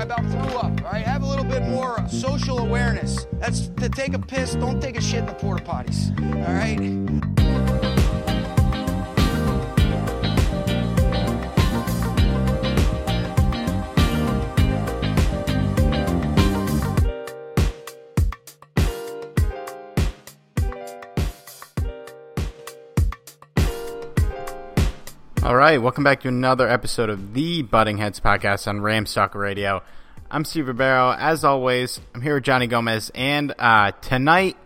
[0.00, 0.82] I about threw up.
[0.82, 3.26] All right, have a little bit more uh, social awareness.
[3.34, 6.08] That's to take a piss, don't take a shit in the porta potties.
[6.48, 7.29] All right.
[25.70, 29.84] Right, welcome back to another episode of the Butting Heads podcast on Rams Talk Radio.
[30.28, 31.12] I'm Steve Ribeiro.
[31.12, 34.56] As always, I'm here with Johnny Gomez, and uh, tonight,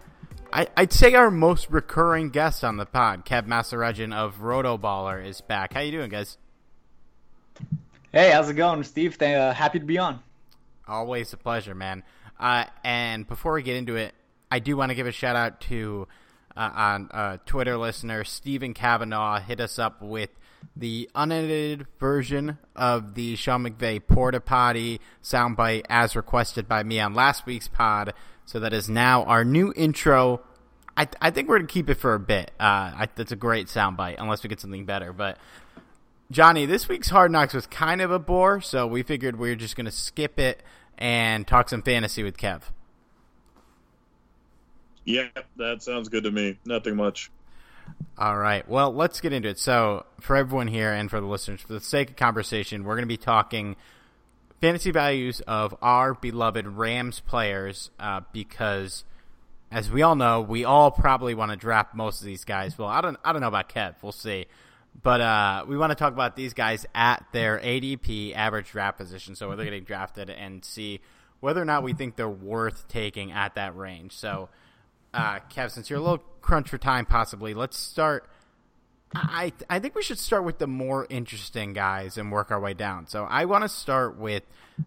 [0.50, 5.22] I, would say our most recurring guest on the pod, Kev Massaregin of Roto Baller,
[5.22, 5.74] is back.
[5.74, 6.38] How you doing, guys?
[8.10, 9.20] Hey, how's it going, Steve?
[9.20, 10.20] Uh, happy to be on.
[10.88, 12.02] Always a pleasure, man.
[12.40, 14.14] Uh, and before we get into it,
[14.50, 16.08] I do want to give a shout out to
[16.56, 19.38] uh, on uh, Twitter listener Stephen Kavanaugh.
[19.38, 20.30] Hit us up with
[20.76, 27.14] the unedited version of the Sean McVay porta potty soundbite as requested by me on
[27.14, 28.14] last week's pod.
[28.46, 30.40] So that is now our new intro.
[30.96, 32.52] I, I think we're gonna keep it for a bit.
[32.60, 35.12] Uh, that's a great soundbite, unless we get something better.
[35.12, 35.38] But
[36.30, 39.56] Johnny, this week's Hard Knocks was kind of a bore, so we figured we are
[39.56, 40.62] just gonna skip it
[40.98, 42.62] and talk some fantasy with Kev.
[45.04, 46.58] Yeah, that sounds good to me.
[46.64, 47.30] Nothing much.
[48.16, 48.68] All right.
[48.68, 49.58] Well, let's get into it.
[49.58, 53.02] So, for everyone here and for the listeners, for the sake of conversation, we're going
[53.02, 53.76] to be talking
[54.60, 59.04] fantasy values of our beloved Rams players uh, because,
[59.70, 62.78] as we all know, we all probably want to draft most of these guys.
[62.78, 63.96] Well, I don't, I don't know about Kev.
[64.00, 64.46] We'll see.
[65.02, 69.34] But uh, we want to talk about these guys at their ADP average draft position,
[69.34, 71.00] so where they're getting drafted, and see
[71.40, 74.12] whether or not we think they're worth taking at that range.
[74.12, 74.48] So,
[75.14, 78.28] uh, Kev, since you're a little crunch for time, possibly, let's start.
[79.14, 82.74] I I think we should start with the more interesting guys and work our way
[82.74, 83.06] down.
[83.06, 84.42] So I want to start with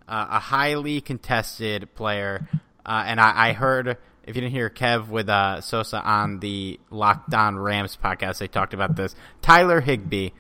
[0.07, 2.47] uh, a highly contested player,
[2.85, 6.77] uh, and I, I, heard if you didn't hear Kev with uh, Sosa on the
[6.89, 9.15] Locked On Rams podcast, they talked about this.
[9.41, 10.31] Tyler Higbee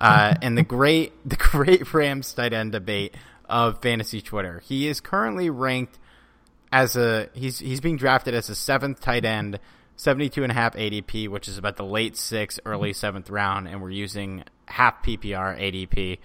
[0.00, 3.14] uh, and the great the great Rams tight end debate
[3.48, 4.62] of fantasy Twitter.
[4.66, 5.98] He is currently ranked
[6.72, 9.58] as a he's he's being drafted as a seventh tight end
[9.98, 13.82] 72 and a half ADP, which is about the late sixth, early seventh round, and
[13.82, 16.18] we're using half PPR ADP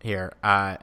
[0.00, 0.32] here.
[0.44, 0.76] Uh,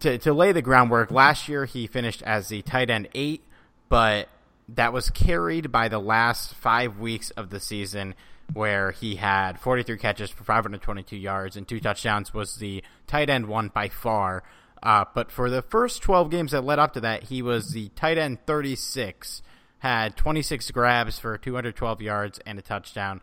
[0.00, 3.42] to to lay the groundwork, last year he finished as the tight end eight,
[3.88, 4.28] but
[4.68, 8.14] that was carried by the last five weeks of the season
[8.52, 13.46] where he had 43 catches for 522 yards and two touchdowns was the tight end
[13.46, 14.42] one by far.
[14.84, 17.88] Uh, but for the first 12 games that led up to that, he was the
[17.96, 19.40] tight end 36,
[19.78, 23.22] had 26 grabs for 212 yards and a touchdown.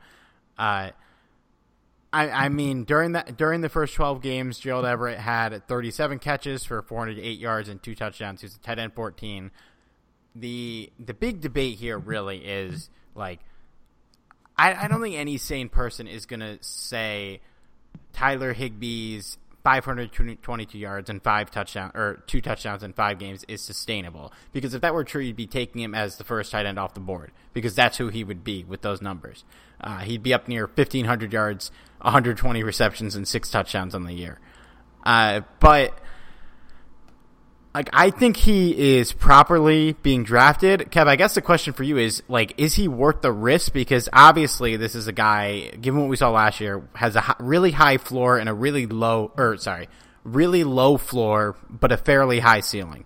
[0.58, 0.90] Uh,
[2.12, 6.66] I, I mean, during that during the first 12 games, Gerald Everett had 37 catches
[6.66, 8.42] for 408 yards and two touchdowns.
[8.42, 9.52] He was a tight end 14.
[10.36, 13.40] The the big debate here really is like
[14.58, 17.40] I, I don't think any sane person is going to say
[18.14, 24.34] Tyler Higbee's 522 yards and five touchdowns or two touchdowns in five games is sustainable.
[24.52, 26.94] Because if that were true, you'd be taking him as the first tight end off
[26.94, 29.44] the board because that's who he would be with those numbers.
[29.80, 31.72] Uh, he'd be up near 1,500 yards,
[32.02, 34.40] 120 receptions, and six touchdowns on the year.
[35.04, 35.98] Uh, but
[37.74, 40.92] like I think he is properly being drafted.
[40.92, 43.72] Kev, I guess the question for you is like, is he worth the risk?
[43.72, 47.72] Because obviously, this is a guy, given what we saw last year, has a really
[47.72, 49.88] high floor and a really low, or sorry,
[50.24, 53.06] really low floor, but a fairly high ceiling.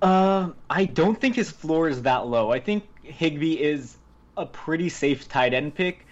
[0.00, 2.52] Uh, I don't think his floor is that low.
[2.52, 3.96] I think Higbee is
[4.36, 6.06] a pretty safe tight end pick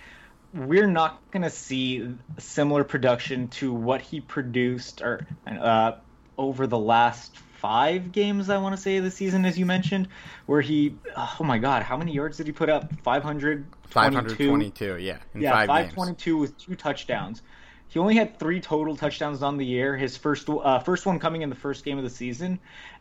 [0.56, 2.08] we're not going to see
[2.38, 5.92] similar production to what he produced or uh,
[6.38, 10.08] over the last five games I want to say the season as you mentioned
[10.46, 12.90] where he oh my god how many yards did he put up?
[13.02, 16.40] 522 522 yeah yeah 522 games.
[16.40, 17.42] with two touchdowns.
[17.88, 21.42] He only had three total touchdowns on the year his first uh, first one coming
[21.42, 22.58] in the first game of the season.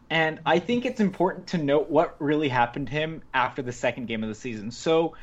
[0.10, 4.06] And I think it's important to note what really happened to him after the second
[4.06, 4.70] game of the season.
[4.70, 5.16] So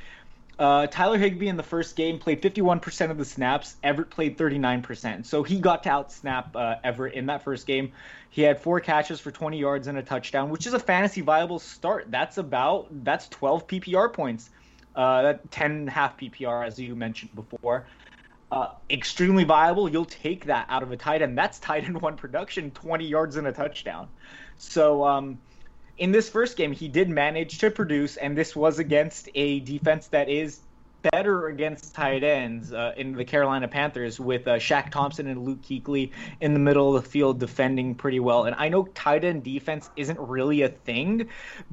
[0.58, 3.76] uh, Tyler Higbee in the first game played 51% of the snaps.
[3.82, 5.25] Everett played 39%.
[5.26, 7.93] So he got to outsnap uh, Everett in that first game.
[8.31, 11.58] He had four catches for 20 yards and a touchdown, which is a fantasy viable
[11.58, 12.10] start.
[12.10, 14.50] That's about that's 12 PPR points.
[14.94, 17.87] Uh, that 10 half PPR, as you mentioned before.
[18.50, 19.88] Uh, extremely viable.
[19.88, 21.38] You'll take that out of a tight end.
[21.38, 24.08] That's tight end one production, 20 yards and a touchdown.
[24.58, 25.38] So um,
[25.99, 30.09] in this first game, he did manage to produce, and this was against a defense
[30.09, 30.61] that is
[31.03, 35.62] better against tight ends uh, in the Carolina Panthers with uh, Shaq Thompson and Luke
[35.62, 38.44] Kuechly in the middle of the field defending pretty well.
[38.44, 41.29] And I know tight end defense isn't really a thing,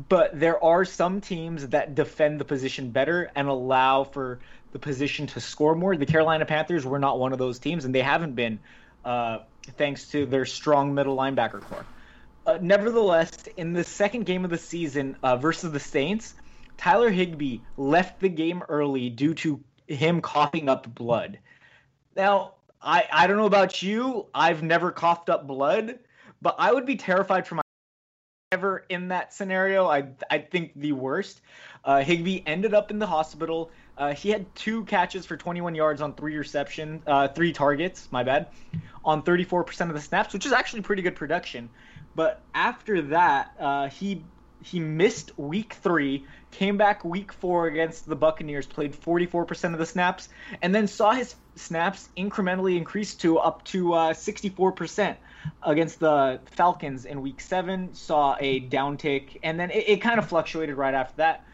[0.10, 4.40] but there are some teams that defend the position better and allow for
[4.72, 5.96] the position to score more.
[5.96, 8.60] The Carolina Panthers were not one of those teams, and they haven't been
[9.06, 9.40] uh,
[9.78, 11.86] thanks to their strong middle linebacker corps.
[12.50, 16.34] Uh, nevertheless, in the second game of the season uh, versus the Saints,
[16.78, 21.38] Tyler Higbee left the game early due to him coughing up blood.
[22.16, 24.26] Now, I, I don't know about you.
[24.34, 26.00] I've never coughed up blood,
[26.42, 27.62] but I would be terrified for my
[28.52, 29.88] ever in that scenario.
[29.88, 31.42] I I think the worst.
[31.86, 33.70] Uh, Higbee ended up in the hospital.
[33.96, 38.08] Uh, he had two catches for 21 yards on three reception, uh, three targets.
[38.10, 38.48] My bad,
[39.06, 41.70] on 34% of the snaps, which is actually pretty good production.
[42.20, 44.26] But after that, uh, he
[44.62, 49.86] he missed week three, came back week four against the Buccaneers, played 44% of the
[49.86, 50.28] snaps,
[50.62, 55.16] and then saw his snaps incrementally increase to up to uh, 64%
[55.64, 57.94] against the Falcons in week seven.
[57.94, 61.46] Saw a downtick, and then it, it kind of fluctuated right after that.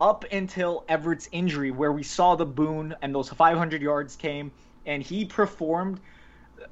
[0.00, 4.50] Up until Everett's injury, where we saw the boon and those 500 yards came,
[4.84, 6.00] and he performed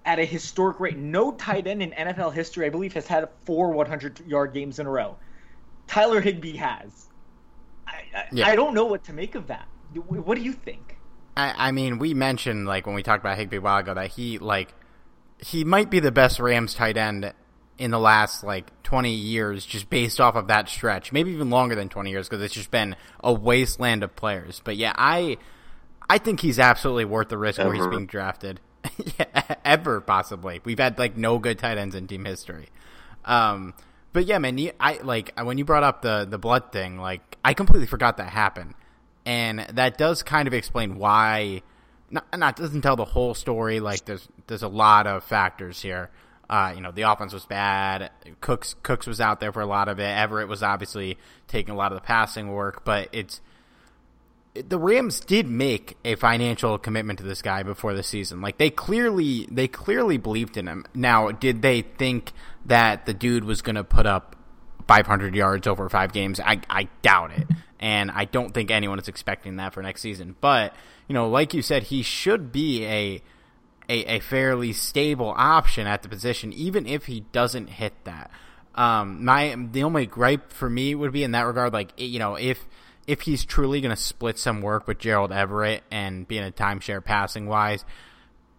[0.05, 0.97] at a historic rate.
[0.97, 4.87] No tight end in NFL history, I believe, has had four 100 yard games in
[4.87, 5.17] a row.
[5.87, 7.07] Tyler Higbee has.
[7.87, 8.49] I, I, yeah.
[8.49, 9.69] I don't know what to make of that.
[9.95, 10.99] What do you think?
[11.37, 14.11] I, I mean, we mentioned like when we talked about Higbee a while ago that
[14.13, 14.75] he like
[15.39, 17.33] he might be the best Rams tight end
[17.79, 21.75] in the last like 20 years just based off of that stretch maybe even longer
[21.75, 25.37] than 20 years because it's just been a wasteland of players but yeah i
[26.09, 27.69] i think he's absolutely worth the risk Ever.
[27.69, 28.61] where he's being drafted
[29.19, 30.61] yeah, ever possibly.
[30.65, 32.69] We've had like no good tight ends in team history.
[33.25, 33.75] Um,
[34.13, 36.99] but yeah, man, I like when you brought up the the blood thing.
[36.99, 38.75] Like, I completely forgot that happened,
[39.27, 41.63] and that does kind of explain why.
[42.09, 43.81] Not, not doesn't tell the whole story.
[43.81, 46.11] Like, there's there's a lot of factors here.
[46.49, 48.11] Uh, you know, the offense was bad.
[48.41, 50.05] Cooks Cooks was out there for a lot of it.
[50.05, 53.41] Everett was obviously taking a lot of the passing work, but it's
[54.63, 58.41] the Rams did make a financial commitment to this guy before the season.
[58.41, 60.87] Like they clearly they clearly believed in him.
[60.95, 62.33] Now, did they think
[62.65, 64.37] that the dude was going to put up
[64.87, 66.41] 500 yards over five games.
[66.41, 67.47] I I doubt it,
[67.81, 70.37] and I don't think anyone is expecting that for next season.
[70.41, 70.75] But
[71.09, 73.23] you know, like you said, he should be a
[73.89, 78.31] a, a fairly stable option at the position, even if he doesn't hit that.
[78.75, 82.37] Um, my the only gripe for me would be in that regard, like you know,
[82.37, 82.65] if
[83.07, 86.53] if he's truly going to split some work with Gerald Everett and be in a
[86.53, 87.85] timeshare passing wise,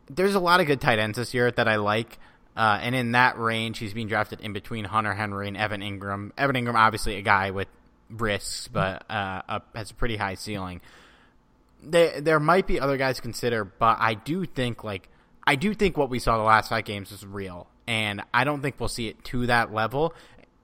[0.10, 2.18] there's a lot of good tight ends this year that I like.
[2.56, 6.32] Uh, and in that range, he's being drafted in between Hunter Henry and Evan Engram.
[6.38, 7.68] Evan Engram, obviously a guy with
[8.10, 10.82] risks, but uh, has a pretty high ceiling.
[11.84, 15.10] There, there might be other guys to consider, but I do think like
[15.46, 18.62] I do think what we saw the last five games is real, and I don't
[18.62, 20.16] think we'll see it to that level.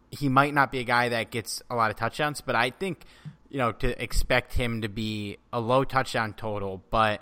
[0.09, 3.05] He might not be a guy that gets a lot of touchdowns, but I think
[3.53, 7.21] you know to expect him to be a low touchdown total, but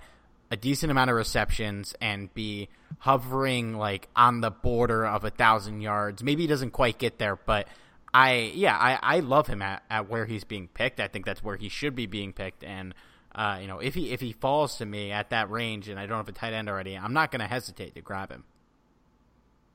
[0.49, 2.69] a decent amount of receptions and be
[2.99, 6.23] hovering like on the border of a thousand yards.
[6.23, 7.67] Maybe he doesn't quite get there, but
[8.13, 11.01] I yeah I, I love him at, at where he's being picked.
[11.01, 12.63] I think that's where he should be being picked.
[12.63, 12.95] And
[13.35, 16.05] uh, you know if he if he falls to me at that range and I
[16.05, 18.45] don't have a tight end already, I'm not going to hesitate to grab him.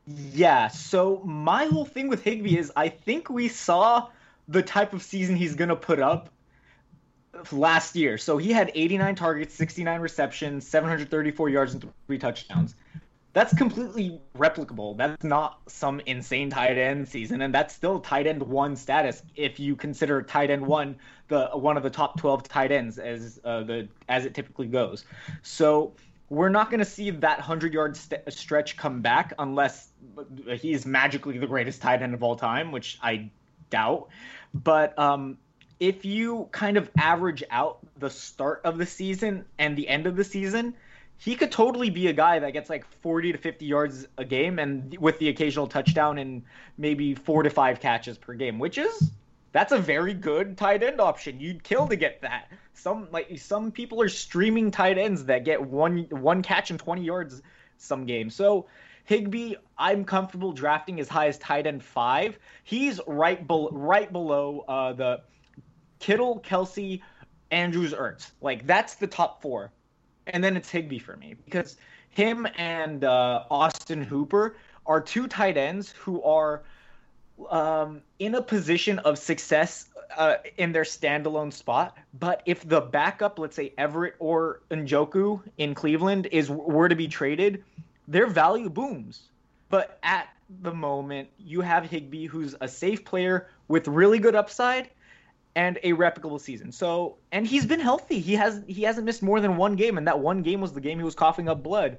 [0.07, 0.69] Yeah.
[0.69, 4.09] So my whole thing with Higbee is I think we saw
[4.49, 6.31] the type of season he's going to put up
[7.53, 8.19] last year.
[8.19, 12.75] So he had 89 targets, 69 receptions, 734 yards, and three touchdowns.
[13.33, 14.97] That's completely replicable.
[14.97, 19.61] That's not some insane tight end season, and that's still tight end one status if
[19.61, 20.97] you consider tight end one
[21.29, 25.05] the one of the top 12 tight ends as uh, the as it typically goes.
[25.43, 25.93] So
[26.29, 29.91] we're not going to see that 100 yard st- stretch come back unless
[30.59, 33.31] he's magically the greatest tight end of all time, which I
[33.71, 34.09] doubt.
[34.55, 35.39] But um,
[35.79, 40.17] if you kind of average out the start of the season and the end of
[40.17, 40.75] the season,
[41.19, 44.59] he could totally be a guy that gets like 40 to 50 yards a game
[44.59, 46.43] and with the occasional touchdown and
[46.77, 49.11] maybe four to five catches per game, which is
[49.53, 51.41] that's a very good tight end option.
[51.41, 52.51] You'd kill to get that.
[52.75, 57.03] Some like some people are streaming tight ends that get one one catch and 20
[57.03, 57.43] yards
[57.79, 58.35] some games.
[58.35, 58.67] So
[59.05, 62.39] Higbee, I'm comfortable drafting as high as tight end five.
[62.65, 65.21] He's right, be- right below uh, the
[65.99, 67.03] Kittle, Kelsey,
[67.51, 68.31] Andrews, Ertz.
[68.41, 69.73] Like that's the top four,
[70.27, 71.77] and then it's Higbee for me because
[72.11, 76.63] him and uh, Austin Hooper are two tight ends who are
[77.51, 81.97] um, in a position of success uh, in their standalone spot.
[82.19, 87.09] But if the backup, let's say Everett or Njoku in Cleveland, is were to be
[87.09, 87.65] traded,
[88.09, 89.29] their value booms.
[89.69, 90.29] But at
[90.63, 94.91] the moment, you have Higbee, who's a safe player with really good upside
[95.57, 96.71] and a replicable season.
[96.71, 98.21] So, and he's been healthy.
[98.21, 100.83] He has he hasn't missed more than one game, and that one game was the
[100.83, 101.97] game he was coughing up blood.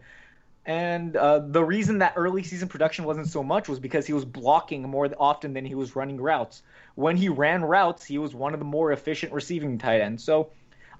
[0.65, 4.25] And uh, the reason that early season production wasn't so much was because he was
[4.25, 6.61] blocking more often than he was running routes.
[6.95, 10.23] When he ran routes, he was one of the more efficient receiving tight ends.
[10.23, 10.51] So,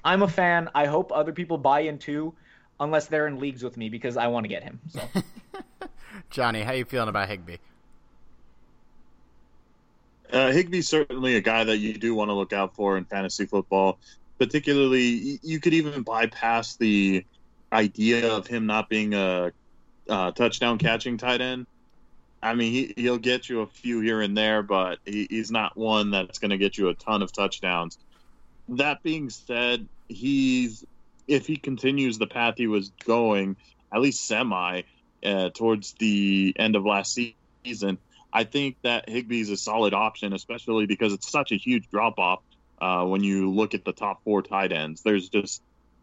[0.03, 0.69] I'm a fan.
[0.73, 2.33] I hope other people buy in too,
[2.79, 4.79] unless they're in leagues with me because I want to get him.
[4.87, 5.01] So,
[6.31, 7.57] Johnny, how you feeling about Higbee?
[10.31, 13.45] Uh, Higbee's certainly a guy that you do want to look out for in fantasy
[13.45, 13.99] football.
[14.37, 17.25] Particularly, you could even bypass the
[17.71, 19.51] idea of him not being a,
[20.07, 21.65] a touchdown catching tight end.
[22.41, 25.75] I mean, he, he'll get you a few here and there, but he, he's not
[25.75, 27.97] one that's going to get you a ton of touchdowns.
[28.69, 30.85] That being said, he's
[31.27, 33.57] if he continues the path he was going,
[33.91, 34.83] at least semi,
[35.25, 37.13] uh, towards the end of last
[37.63, 37.97] season,
[38.31, 42.19] I think that Higbee is a solid option, especially because it's such a huge drop
[42.19, 42.41] off
[42.79, 45.01] uh, when you look at the top four tight ends.
[45.01, 45.61] There's just,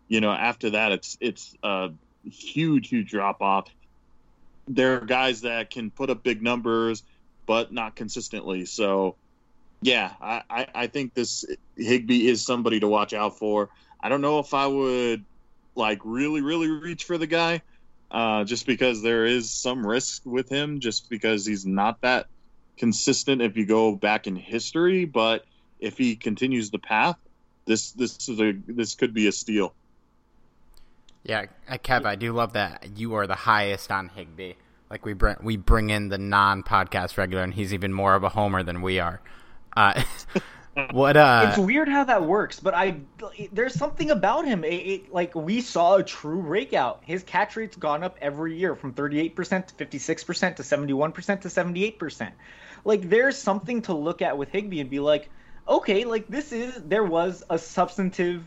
[0.09, 1.91] you know, after that, it's it's a
[2.25, 3.69] huge, huge drop off.
[4.67, 7.03] There are guys that can put up big numbers,
[7.47, 8.65] but not consistently.
[8.65, 9.17] So,
[9.83, 11.45] yeah, I, I, I think this
[11.77, 13.69] Higbee is somebody to watch out for.
[14.01, 15.25] I don't know if I would
[15.75, 17.61] like really, really reach for the guy
[18.15, 22.29] uh, just because there is some risk with him, just because he's not that
[22.79, 25.05] consistent if you go back in history.
[25.05, 25.45] But
[25.81, 27.17] if he continues the path,
[27.67, 29.75] this this is a this could be a steal.
[31.25, 34.53] Yeah, uh, Kev, I do love that you are the highest on Higbee.
[34.89, 38.29] Like we bring we bring in the non-podcast regular, and he's even more of a
[38.29, 39.21] homer than we are.
[39.77, 40.01] Uh,
[40.91, 41.17] what?
[41.17, 42.97] Uh, it's weird how that works, but I
[43.53, 44.65] there's something about him.
[44.65, 47.03] It, it, like we saw a true breakout.
[47.05, 52.33] His catch rate's gone up every year from 38% to 56% to 71% to 78%.
[52.85, 55.31] Like there's something to look at with Higbee and be like,
[55.69, 58.45] okay, like this is there was a substantive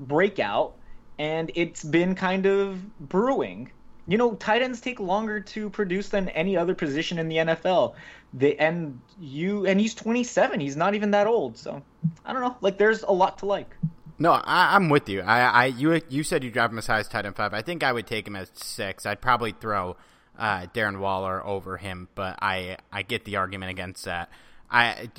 [0.00, 0.74] breakout
[1.18, 3.70] and it's been kind of brewing.
[4.06, 7.94] You know, tight ends take longer to produce than any other position in the NFL.
[8.34, 10.60] The and you and he's 27.
[10.60, 11.58] He's not even that old.
[11.58, 11.82] So
[12.24, 12.56] I don't know.
[12.60, 13.74] Like there's a lot to like.
[14.18, 15.20] No, I, am with you.
[15.20, 17.52] I, I, you, you said you drive him as high as tight end five.
[17.52, 19.04] I think I would take him as six.
[19.04, 19.96] I'd probably throw
[20.38, 24.30] uh, Darren Waller over him, but I, I get the argument against that.
[24.70, 25.10] I,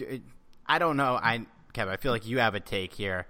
[0.65, 1.19] I don't know.
[1.21, 3.27] I, Kev, I feel like you have a take here.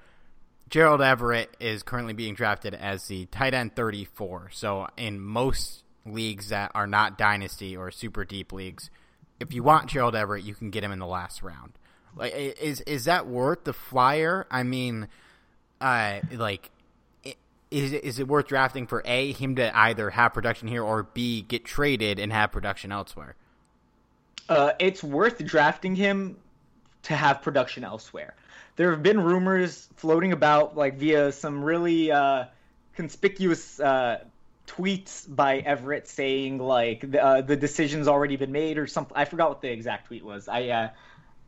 [0.69, 4.49] Gerald Everett is currently being drafted as the tight end 34.
[4.51, 8.89] So in most leagues that are not dynasty or super deep leagues,
[9.39, 11.73] if you want Gerald Everett, you can get him in the last round.
[12.15, 14.47] Like, is is that worth the flyer?
[14.49, 15.07] I mean,
[15.79, 16.71] uh, like,
[17.69, 21.43] is is it worth drafting for a him to either have production here or b
[21.43, 23.35] get traded and have production elsewhere?
[24.49, 26.37] Uh, it's worth drafting him
[27.03, 28.35] to have production elsewhere
[28.77, 32.45] there have been rumors floating about like via some really uh,
[32.95, 34.23] conspicuous uh,
[34.67, 39.17] tweets by Everett saying like the, uh, the decision's already been made or something.
[39.17, 40.47] I forgot what the exact tweet was.
[40.47, 40.89] I uh,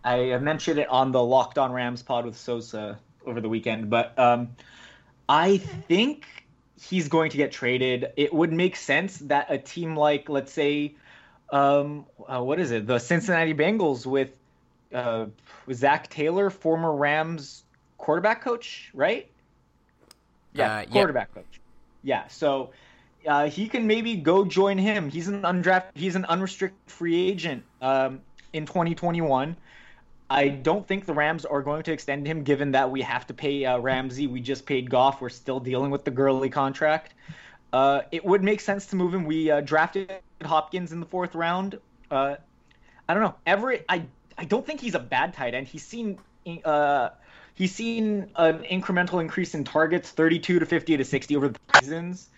[0.04, 4.18] I mentioned it on the Locked On Rams pod with Sosa over the weekend, but
[4.18, 4.56] um,
[5.28, 6.26] I think
[6.82, 8.12] he's going to get traded.
[8.18, 10.96] It would make sense that a team like let's say
[11.52, 14.39] um, uh, what is it, the Cincinnati Bengals with
[14.94, 15.26] uh,
[15.72, 17.64] Zac Taylor, former Rams
[17.98, 19.30] quarterback coach, right?
[20.54, 21.42] Yeah, uh, quarterback yeah.
[21.42, 21.62] coach.
[22.02, 22.72] Yeah, so
[23.28, 25.10] uh, he can maybe go join him.
[25.10, 28.22] He's an undrafted, he's an unrestricted free agent um,
[28.54, 29.56] in 2021.
[30.32, 33.34] I don't think the Rams are going to extend him, given that we have to
[33.34, 34.28] pay uh, Ramsey.
[34.28, 35.22] We just paid Goff.
[35.22, 37.16] We're still dealing with the Gurley contract.
[37.74, 39.26] Uh, it would make sense to move him.
[39.26, 41.80] We uh, drafted Hopkins in the fourth round.
[42.12, 42.36] Uh,
[43.08, 43.36] I don't know.
[43.48, 44.04] Everett, I
[44.40, 45.68] I don't think he's a bad tight end.
[45.68, 46.18] He's seen
[46.64, 47.10] uh,
[47.56, 52.30] he's seen an incremental increase in targets, 32 to 50 to 60 over the seasons.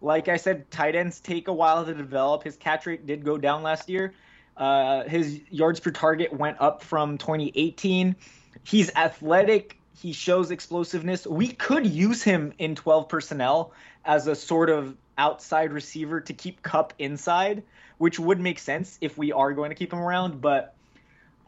[0.00, 2.42] Like I said, tight ends take a while to develop.
[2.42, 4.14] His catch rate did go down last year.
[4.56, 8.16] Uh, his yards per target went up from 2018.
[8.64, 9.76] He's athletic.
[9.94, 11.26] He shows explosiveness.
[11.26, 13.72] We could use him in 12 personnel
[14.06, 17.62] as a sort of outside receiver to keep Kupp inside,
[17.98, 20.40] which would make sense if we are going to keep him around.
[20.40, 20.74] But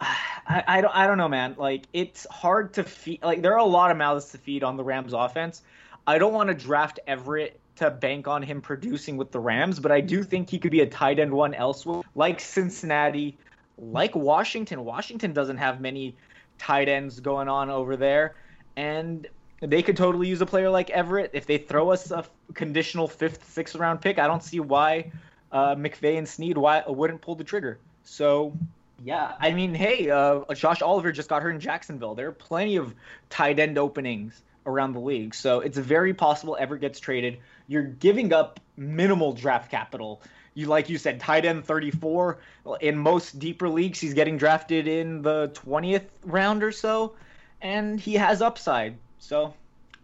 [0.01, 1.55] I, I, don't I don't know, man.
[1.59, 3.23] Like it's hard to feed.
[3.23, 5.63] Like there are a lot of mouths to feed on the Rams offense.
[6.07, 9.91] I don't want to draft Everett to bank on him producing with the Rams, but
[9.91, 13.37] I do think he could be a tight end one elsewhere, like Cincinnati,
[13.79, 14.85] like Washington.
[14.85, 16.15] Washington doesn't have many
[16.59, 18.35] tight ends going on over there,
[18.77, 19.27] and
[19.61, 23.51] they could totally use a player like Everett if they throw us a conditional fifth,
[23.51, 24.19] sixth round pick.
[24.19, 25.11] I don't see why
[25.51, 27.79] uh, McVay and Snead why wouldn't pull the trigger.
[28.05, 28.57] So
[29.03, 32.15] yeah, I mean, hey, uh, Josh Oliver just got hurt in Jacksonville.
[32.15, 32.95] There are plenty of
[33.29, 37.39] tight end openings around the league, so it's very possible ever gets traded.
[37.67, 40.23] You're giving up minimal draft capital.
[40.55, 42.39] You like you said, tight end 34.
[42.81, 47.15] In most deeper leagues, he's getting drafted in the 20th round or so,
[47.61, 48.97] and he has upside.
[49.19, 49.55] So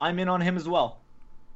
[0.01, 1.00] I'm in on him as well.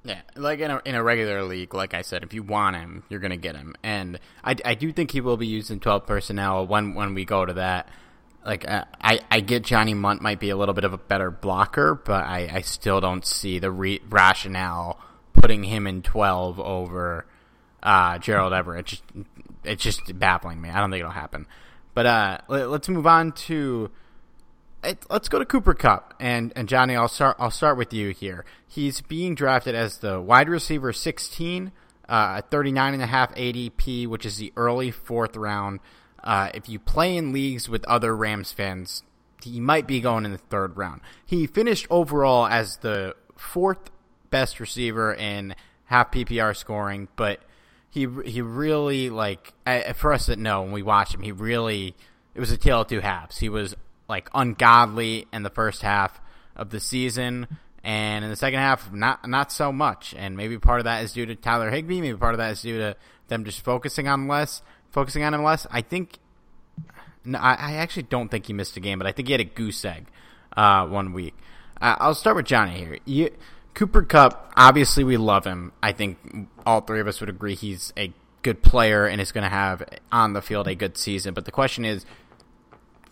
[0.07, 3.05] Yeah, like in a in a regular league, like I said, if you want him,
[3.09, 6.07] you're gonna get him, and I, I do think he will be used in twelve
[6.07, 7.89] personnel when when we go to that.
[8.45, 11.31] Like uh, I I get Johnny Mundt might be a little bit of a better
[11.31, 15.01] blocker, but I, I still don't see the re- rationale
[15.33, 17.25] putting him in twelve over
[17.83, 18.81] uh, Gerald Everett.
[18.81, 19.03] It's just,
[19.65, 20.69] it's just baffling me.
[20.69, 21.47] I don't think it'll happen.
[21.95, 23.91] But uh, let, let's move on to
[25.11, 26.97] let's go to Cooper Kupp and and Johnny.
[26.97, 27.37] I'll start.
[27.39, 28.45] I'll start with you here.
[28.67, 31.73] He's being drafted as the wide receiver 16,
[32.09, 35.81] uh, 39 and a half ADP, which is the early fourth round.
[36.23, 39.03] Uh, if you play in leagues with other Rams fans,
[39.43, 41.03] he might be going in the third round.
[41.25, 43.91] He finished overall as the fourth
[44.31, 45.55] best receiver in
[45.87, 47.41] half PPR scoring, but
[47.91, 49.53] he he really like
[49.95, 51.95] for us that know when we watch him, he really
[52.35, 53.39] it was a tale of two halves.
[53.39, 53.77] He was
[54.09, 56.21] like ungodly in the first half
[56.57, 57.47] of the season,
[57.83, 60.15] and in the second half, not not so much.
[60.17, 62.01] And maybe part of that is due to Tyler Higbee.
[62.01, 62.97] Maybe part of that is due to
[63.29, 65.67] them just focusing on less, focusing on him less.
[65.71, 66.19] I think.
[67.27, 69.41] No, I, I actually don't think he missed a game, but I think he had
[69.41, 70.09] a goose egg
[70.57, 71.35] uh, one week.
[71.81, 72.99] Uh, I'll start with Johnny here.
[73.07, 73.31] You,
[73.75, 75.73] Cooper Kupp, obviously we love him.
[75.83, 78.13] I think all three of us would agree he's a
[78.43, 81.35] good player and is going to have on the field a good season.
[81.35, 82.07] But the question is,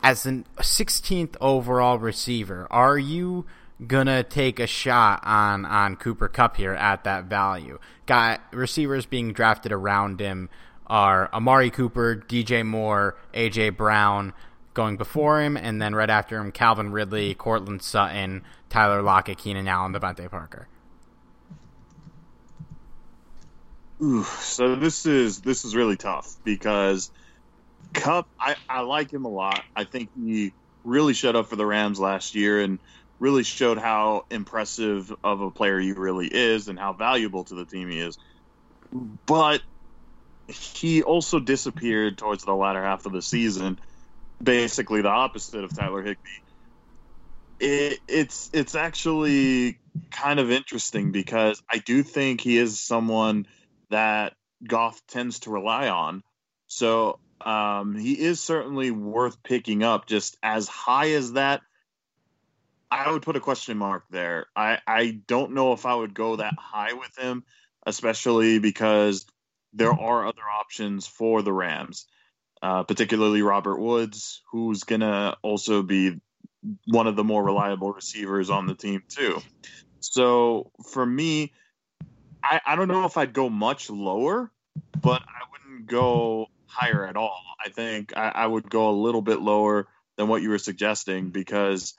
[0.02, 3.44] as a 16th overall receiver, are you
[3.86, 7.78] gonna take a shot on on Cooper Kupp here at that value?
[8.06, 10.48] Got receivers being drafted around him
[10.86, 14.34] are Amari Cooper, DJ Moore, AJ Brown
[14.74, 19.68] going before him, and then right after him, Calvin Ridley, Courtland Sutton, Tyler Lockett, Keenan
[19.68, 20.68] Allen, DeVante Parker.
[24.02, 27.10] Ooh, so this is this is really tough because
[27.94, 29.62] Kupp, I, I like him a lot.
[29.76, 32.80] I think he really showed up for the Rams last year and
[33.20, 37.66] really showed how impressive of a player he really is and how valuable to the
[37.66, 38.18] team he is.
[39.26, 39.62] But
[40.48, 43.78] he also disappeared towards the latter half of the season,
[44.42, 46.18] basically the opposite of Tyler Higbee.
[47.60, 49.78] It, it's it's actually
[50.10, 53.46] kind of interesting because I do think he is someone
[53.90, 54.34] that
[54.66, 56.22] Goff tends to rely on.
[56.66, 60.06] So um, he is certainly worth picking up.
[60.06, 61.60] Just as high as that,
[62.90, 64.46] I would put a question mark there.
[64.54, 67.44] I, I don't know if I would go that high with him,
[67.86, 69.26] especially because
[69.72, 72.06] there are other options for the Rams,
[72.60, 76.20] uh, particularly Robert Woods, who's going to also be
[76.86, 79.40] one of the more reliable receivers on the team, too.
[80.00, 81.52] So for me,
[82.42, 84.50] I, I don't know if I'd go much lower,
[85.00, 87.42] but I wouldn't go higher at all.
[87.64, 91.30] I think I, I would go a little bit lower than what you were suggesting
[91.30, 91.94] because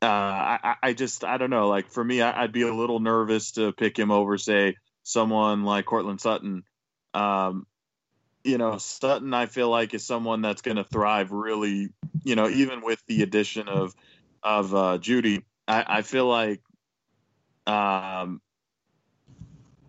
[0.00, 1.68] uh, I, I just I don't know.
[1.68, 5.64] Like for me, I, would be a little nervous to pick him over, say, someone
[5.64, 6.62] like Courtland Sutton.
[7.14, 7.66] Um,
[8.44, 11.88] you know, Sutton, I feel like is someone that's going to thrive really.
[12.22, 13.94] You know, even with the addition of
[14.42, 16.60] of uh, Jeudy, I, I feel like
[17.66, 18.40] um,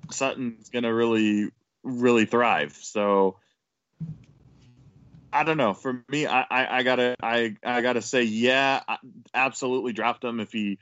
[0.09, 1.49] Sutton's going to really
[1.83, 2.77] really thrive.
[2.81, 3.37] So
[5.31, 5.73] I don't know.
[5.73, 8.81] For me, I, I, I, gotta I, I gotta say, yeah,
[9.33, 10.79] absolutely draft him if he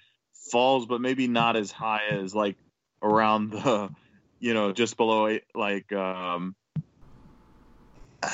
[0.51, 2.55] falls, but maybe not as high as like
[3.01, 3.89] around the,
[4.39, 6.55] you know, just below eight, like, um,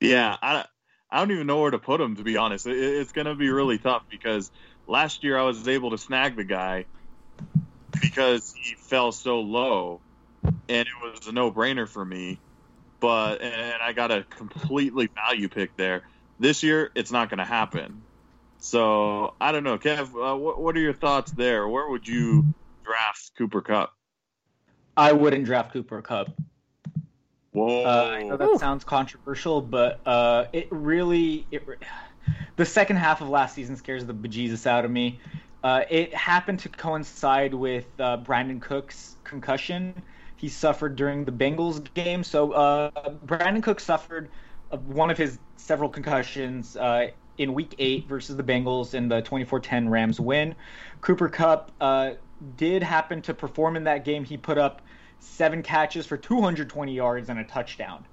[0.00, 0.64] yeah, I
[1.10, 2.66] I don't even know where to put him to be honest.
[2.66, 4.50] It, it's gonna be really tough because
[4.86, 6.86] last year I was able to snag the guy
[8.00, 10.00] because he fell so low,
[10.42, 12.38] and it was a no brainer for me
[13.00, 16.02] but and I got a completely value pick there.
[16.38, 18.02] This year, it's not going to happen.
[18.58, 20.08] So I don't know, Kev.
[20.14, 21.68] Uh, what, what are your thoughts there?
[21.68, 22.44] Where would you
[22.84, 23.92] draft Cooper Kupp?
[24.96, 26.30] I wouldn't draft Cooper Kupp.
[27.52, 27.84] Whoa!
[27.84, 28.58] Uh, I know that Ooh.
[28.58, 31.66] sounds controversial, but uh, it really it,
[32.56, 35.20] the second half of last season scares the bejesus out of me.
[35.62, 40.02] Uh, it happened to coincide with uh, Brandin Cooks' concussion,
[40.36, 42.22] he suffered during the Bengals game.
[42.22, 42.90] So uh,
[43.24, 44.28] Brandin Cook suffered
[44.70, 49.22] uh, one of his several concussions uh, in Week Eight versus the Bengals in the
[49.22, 50.54] 24-10 Rams win.
[51.00, 52.12] Cooper Kupp uh,
[52.56, 54.24] did happen to perform in that game.
[54.24, 54.82] He put up
[55.18, 58.04] seven catches for 220 yards and a touchdown.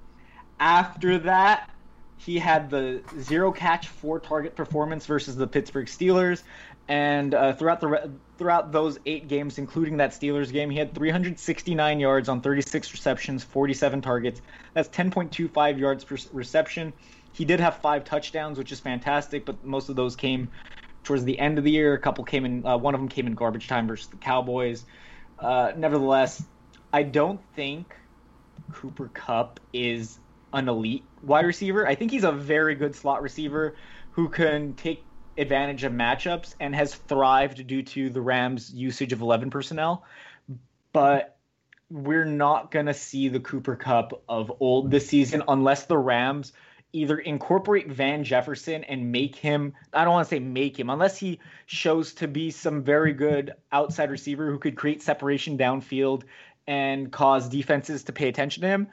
[0.60, 1.70] After that,
[2.18, 6.44] he had the zero catch, four target performance versus the Pittsburgh Steelers,
[6.88, 12.00] and uh, throughout the throughout those eight games, including that Steelers game, he had 369
[12.00, 14.42] yards on 36 receptions, 47 targets.
[14.74, 16.94] That's 10.25 yards per reception.
[17.32, 20.50] He did have five touchdowns, which is fantastic, but most of those came
[21.04, 21.94] towards the end of the year.
[21.94, 22.66] A couple came in.
[22.66, 24.84] Uh, one of them came in garbage time versus the Cowboys.
[25.40, 26.44] Uh, nevertheless,
[26.92, 27.96] I don't think
[28.72, 30.20] Cooper Kupp is
[30.52, 31.88] an elite wide receiver.
[31.88, 33.76] I think he's a very good slot receiver
[34.12, 35.04] who can take
[35.38, 40.06] advantage of matchups and has thrived due to the Rams' usage of 11 personnel.
[40.92, 41.38] But
[41.90, 46.54] we're not going to see the Cooper Kupp of old this season unless the Rams
[46.92, 51.18] either incorporate Van Jefferson and make him I don't want to say make him unless
[51.18, 56.24] he shows to be some very good outside receiver who could create separation downfield
[56.68, 58.88] and cause defenses to pay attention to him.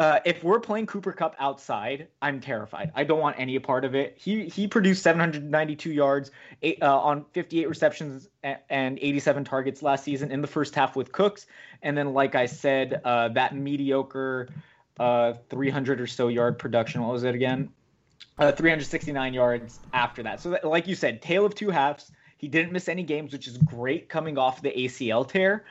[0.00, 2.90] Uh, if we're playing Cooper Kupp outside, I'm terrified.
[2.94, 4.16] I don't want any part of it.
[4.16, 6.30] He he produced 792 yards
[6.62, 11.12] eight, uh, on 58 receptions and 87 targets last season in the first half with
[11.12, 11.46] Cooks,
[11.82, 14.48] and then like I said, uh, that mediocre
[14.98, 17.02] uh, 300 or so yard production.
[17.02, 17.68] What was it again?
[18.38, 20.40] Uh, 369 yards after that.
[20.40, 22.10] So that, like you said, tale of two halves.
[22.38, 25.66] He didn't miss any games, which is great coming off the ACL tear.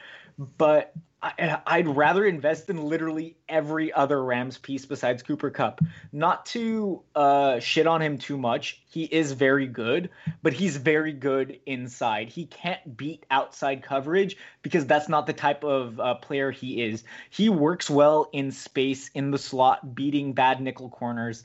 [0.58, 5.82] But I, would rather invest in literally every other Rams piece besides Cooper Kupp.
[6.14, 8.82] Not to uh, shit on him too much.
[8.90, 10.10] He is very good,
[10.42, 12.30] but he's very good inside.
[12.30, 17.04] He can't beat outside coverage because that's not the type of uh, player he is.
[17.30, 21.44] He works well in space, in the slot, beating bad nickel corners.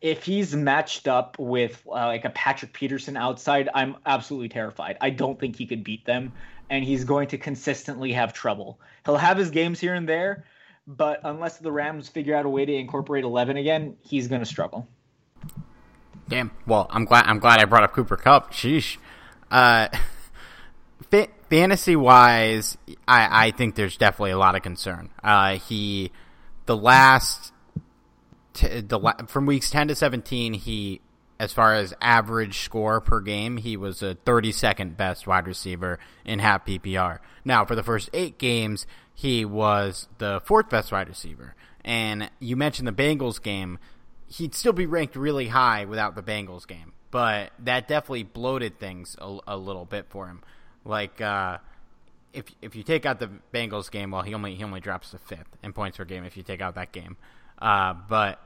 [0.00, 4.96] If he's matched up with uh, like a Patrick Peterson outside, I'm absolutely terrified.
[5.00, 6.32] I don't think he could beat them
[6.70, 8.80] and he's going to consistently have trouble.
[9.04, 10.44] He'll have his games here and there,
[10.86, 14.46] but unless the Rams figure out a way to incorporate 11 again, he's going to
[14.46, 14.86] struggle.
[16.28, 16.50] Damn.
[16.66, 18.52] Well, I'm glad I'm glad I brought up Cooper Kupp.
[18.52, 18.98] Sheesh.
[19.50, 19.88] Uh,
[21.48, 22.76] fantasy wise,
[23.06, 25.10] I, I think there's definitely a lot of concern.
[25.22, 26.12] Uh, he,
[26.66, 27.52] the last,
[28.52, 31.00] t- the from weeks ten to seventeen, he,
[31.40, 36.40] as far as average score per game, he was a 32nd best wide receiver in
[36.40, 37.18] half PPR.
[37.44, 41.54] Now, for the first eight games, he was the fourth best wide receiver.
[41.84, 43.78] And you mentioned the Bengals game,
[44.26, 49.16] he'd still be ranked really high without the Bengals game, but that definitely bloated things
[49.20, 50.42] a, a little bit for him.
[50.84, 51.58] Like uh,
[52.32, 55.18] if if you take out the Bengals game, well, he only he only drops to
[55.18, 57.16] fifth in points per game if you take out that game.
[57.60, 58.40] Uh, but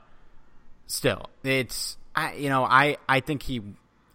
[0.87, 3.61] still, it's I you know I I think he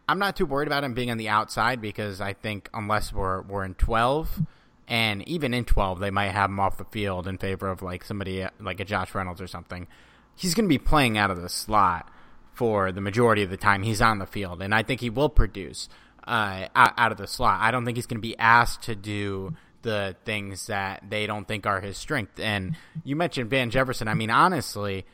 [0.09, 3.43] I'm not too worried about him being on the outside because I think unless we're
[3.43, 4.43] we're in twelve.
[4.91, 8.03] And even in 12, they might have him off the field in favor of like
[8.07, 9.87] somebody like a Josh Reynolds or something.
[10.35, 12.11] He's going to be playing out of the slot
[12.55, 15.29] for the majority of the time he's on the field, and I think he will
[15.29, 15.91] produce
[16.29, 17.61] uh, out, of the slot.
[17.61, 21.49] I don't think he's going to be asked to do the things that they don't
[21.49, 22.39] think are his strength.
[22.39, 24.09] And you mentioned Van Jefferson.
[24.09, 25.07] I mean, honestly,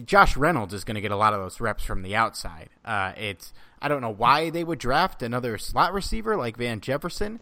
[0.00, 2.68] Josh Reynolds is going to get a lot of those reps from the outside.
[2.84, 7.40] Uh, it's I don't know why they would draft another slot receiver like Van Jefferson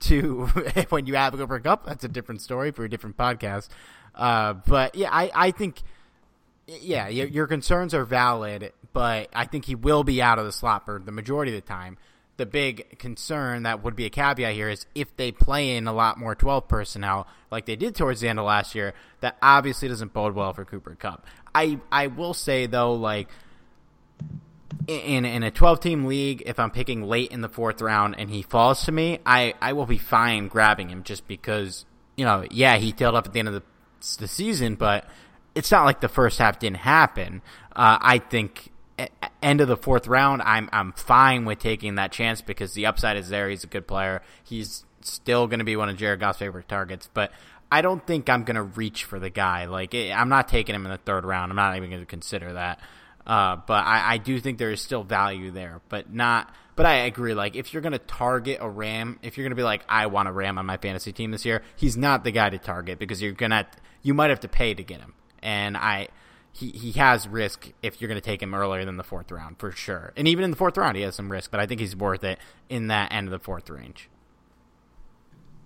[0.00, 0.46] to
[0.88, 1.86] when you have Cooper Kupp.
[1.86, 3.68] That's a different story for a different podcast.
[4.14, 5.82] Uh, but yeah, I, I think
[6.66, 10.52] yeah, your, your concerns are valid, but I think he will be out of the
[10.52, 11.98] slot for the majority of the time
[12.36, 15.92] the big concern that would be a caveat here is if they play in a
[15.92, 19.88] lot more 12 personnel like they did towards the end of last year, that obviously
[19.88, 21.26] doesn't bode well for Cooper Kupp.
[21.54, 23.28] I I will say though, like
[24.86, 28.28] in in a 12 team league, if I'm picking late in the fourth round and
[28.30, 32.44] he falls to me, I I will be fine grabbing him just because you know
[32.50, 33.62] yeah he tailed up at the end of the
[34.18, 35.08] the season, but
[35.54, 37.40] it's not like the first half didn't happen.
[37.74, 38.70] Uh, I think
[39.42, 43.16] end of the fourth round, I'm I'm fine with taking that chance because the upside
[43.16, 43.48] is there.
[43.48, 44.22] He's a good player.
[44.44, 47.32] He's still going to be one of Jared Goff's favorite targets, but
[47.70, 49.66] I don't think I'm going to reach for the guy.
[49.66, 51.50] Like I'm not taking him in the third round.
[51.50, 52.80] I'm not even going to consider that.
[53.26, 56.54] Uh, but I, I do think there is still value there, but not.
[56.76, 57.34] But I agree.
[57.34, 60.06] Like if you're going to target a Ram, if you're going to be like, I
[60.06, 62.98] want a Ram on my fantasy team this year, he's not the guy to target
[62.98, 63.66] because you're gonna
[64.02, 65.14] you might have to pay to get him.
[65.42, 66.08] And I
[66.56, 69.58] he, he has risk if you're going to take him earlier than the fourth round
[69.58, 70.12] for sure.
[70.16, 72.24] And even in the fourth round, he has some risk, but I think he's worth
[72.24, 72.38] it
[72.70, 74.08] in that end of the fourth range.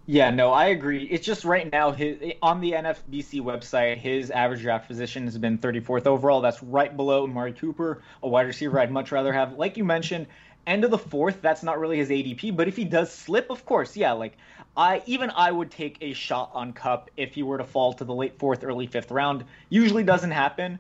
[0.07, 1.05] Yeah, no, I agree.
[1.05, 5.59] It's just right now his on the NFBC website, his average draft position has been
[5.59, 6.41] 34th overall.
[6.41, 9.53] That's right below Amari Cooper, a wide receiver I'd much rather have.
[9.53, 10.27] Like you mentioned,
[10.67, 12.57] end of the fourth, that's not really his ADP.
[12.57, 14.37] But if he does slip, of course, yeah, like
[14.77, 18.05] I even I would take a shot on Kupp if he were to fall to
[18.05, 19.45] the late fourth, early fifth round.
[19.69, 20.79] Usually doesn't happen,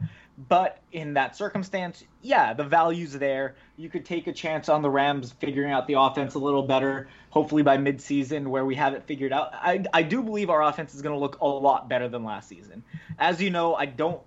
[0.48, 3.56] but in that circumstance, yeah, the value's there.
[3.76, 7.08] You could take a chance on the Rams figuring out the offense a little better,
[7.30, 9.50] hopefully by midseason where we have it figured out.
[9.54, 12.48] I, I do believe our offense is going to look a lot better than last
[12.48, 12.82] season.
[13.18, 14.20] As you know, I don't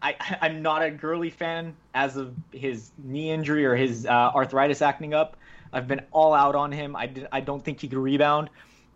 [0.00, 4.80] I, I'm not a Gurley fan as of his knee injury or his uh, arthritis
[4.80, 5.36] acting up.
[5.72, 6.96] I've been all out on him.
[6.96, 8.48] I, did, I don't think he could rebound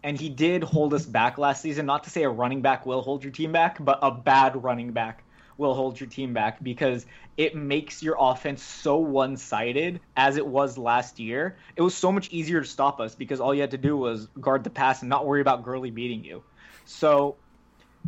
[0.02, 1.86] and he did hold us back last season.
[1.86, 4.92] Not to say a running back will hold your team back, but a bad running
[4.92, 5.24] back
[5.58, 10.46] will hold your team back because it makes your offense so one sided as it
[10.46, 11.56] was last year.
[11.76, 14.26] It was so much easier to stop us because all you had to do was
[14.40, 16.42] guard the pass and not worry about Gurley beating you.
[16.84, 17.36] So,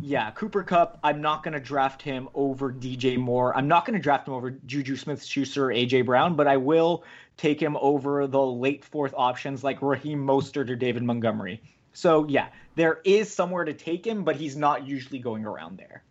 [0.01, 3.55] yeah, Cooper Kupp, I'm not going to draft him over DJ Moore.
[3.55, 6.57] I'm not going to draft him over Juju Smith Schuster or AJ Brown, but I
[6.57, 7.03] will
[7.37, 11.61] take him over the late fourth options like Raheem Mostert or David Montgomery.
[11.95, 16.03] So yeah, there is somewhere to take him, but he's not usually going around there.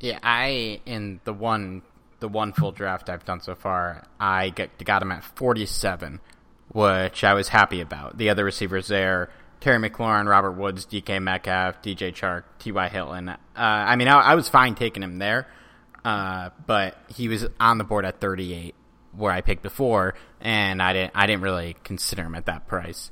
[0.00, 1.82] Yeah, I in the one
[2.20, 6.20] the one full draft I've done so far, I got, got him at 47,
[6.68, 8.16] which I was happy about.
[8.16, 9.28] The other receivers there,
[9.60, 12.88] Terry McLaurin, Robert Woods, DK Metcalf, DJ Chark, T.Y.
[12.88, 13.28] Hilton.
[13.28, 15.46] Uh, I mean, I, I, was fine taking him there,
[16.02, 18.74] uh, but he was on the board at 38,
[19.12, 23.10] where I picked before, and I didn't I didn't really consider him at that price.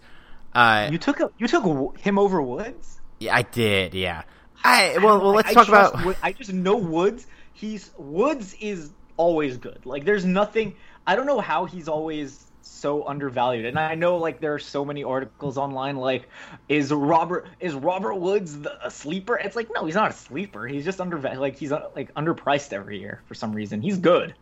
[0.54, 3.00] Uh, you took a, you took him over Woods.
[3.18, 3.94] Yeah, I did.
[3.94, 4.22] Yeah.
[4.64, 6.16] I well, well let's I talk about.
[6.22, 7.26] I just know Woods.
[7.52, 9.84] He's Woods is always good.
[9.84, 10.76] Like there's nothing.
[11.06, 13.66] I don't know how he's always so undervalued.
[13.66, 16.28] And I know like there are so many articles online like
[16.68, 19.36] is Robert is Robert Woods the, a sleeper?
[19.36, 20.66] It's like no, he's not a sleeper.
[20.66, 23.80] He's just under like he's uh, like underpriced every year for some reason.
[23.82, 24.34] He's good.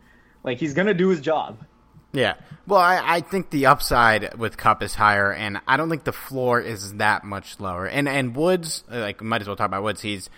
[0.43, 1.59] Like he's going to do his job.
[2.13, 2.35] Yeah.
[2.67, 6.13] Well, I, I think the upside with Kupp is higher, and I don't think the
[6.13, 7.87] floor is that much lower.
[7.87, 10.03] And and Woods, like, might as well talk about Woods.
[10.03, 10.31] He's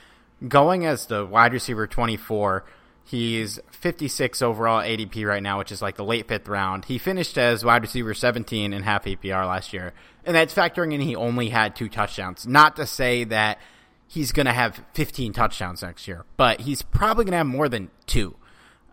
[0.47, 2.65] going as the wide receiver 24.
[3.05, 6.85] He's 56 overall ADP right now, which is like the late fifth round.
[6.85, 9.93] He finished as wide receiver 17 in half PPR last year,
[10.25, 12.47] and that's factoring in he only had two touchdowns.
[12.47, 13.59] Not to say that
[14.07, 17.69] he's going to have 15 touchdowns next year, but he's probably going to have more
[17.69, 18.37] than two.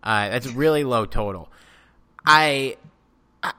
[0.01, 1.51] Uh, that's really low total.
[2.29, 2.77] I,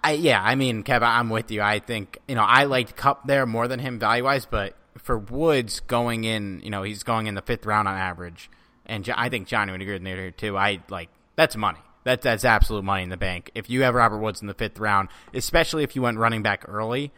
[0.04, 1.62] I, yeah, I mean, Kev, I'm with you.
[1.62, 5.18] I think you know I liked Kupp there more than him value wise, but for
[5.18, 8.50] Woods going in, you know, he's going in the fifth round on average
[8.90, 10.58] and I think Johnny would agree with me here too.
[10.58, 11.78] I like that's money.
[12.04, 13.50] That that's absolute money in the bank.
[13.54, 16.64] If you have Robert Woods in the fifth round, especially if you went running back
[16.66, 17.12] early,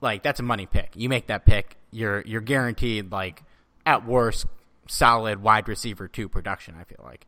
[0.00, 0.90] like that's a money pick.
[0.96, 3.44] You make that pick, you're you're guaranteed like
[3.86, 4.46] at worst
[4.88, 6.74] solid wide receiver two production.
[6.78, 7.26] I feel like.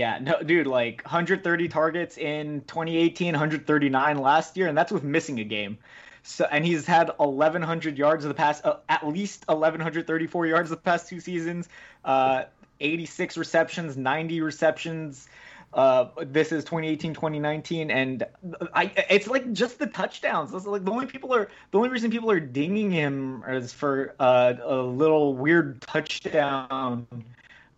[0.00, 5.38] Yeah, no, dude, like 130 targets in 2018, 139 last year, and that's with missing
[5.40, 5.76] a game.
[6.22, 10.78] So and he's had 1100 yards of the past uh, at least 1134 yards of
[10.78, 11.68] the past two seasons.
[12.02, 12.44] Uh,
[12.80, 15.28] 86 receptions, 90 receptions.
[15.74, 18.24] Uh, this is 2018, 2019, and
[18.72, 20.54] I it's like just the touchdowns.
[20.54, 24.14] It's like the only people are the only reason people are dinging him is for
[24.18, 27.06] uh, a little weird touchdown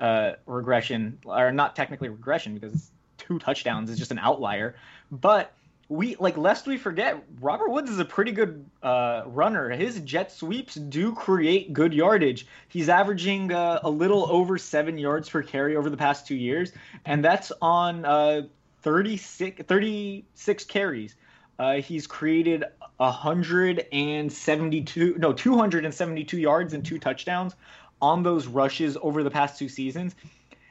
[0.02, 4.74] uh, regression, or not technically regression because two touchdowns is just an outlier,
[5.12, 5.54] but
[5.88, 9.70] we like lest we forget Robert Woods is a pretty good uh, runner.
[9.70, 12.48] His jet sweeps do create good yardage.
[12.68, 16.72] He's averaging uh, a little over seven yards per carry over the past two years,
[17.04, 18.42] and that's on uh,
[18.82, 21.14] 36, 36 carries.
[21.58, 22.64] Uh, he's created
[22.96, 27.54] 172 no 272 yards and two touchdowns
[28.02, 30.14] on those rushes over the past two seasons.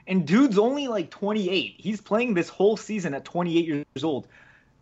[0.05, 1.75] And dude's only like 28.
[1.77, 4.27] He's playing this whole season at 28 years old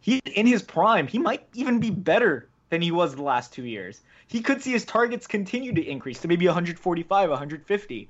[0.02, 3.66] he in his prime, he might even be better than he was the last two
[3.66, 4.02] years.
[4.28, 8.10] He could see his targets continue to increase to maybe 145, 150.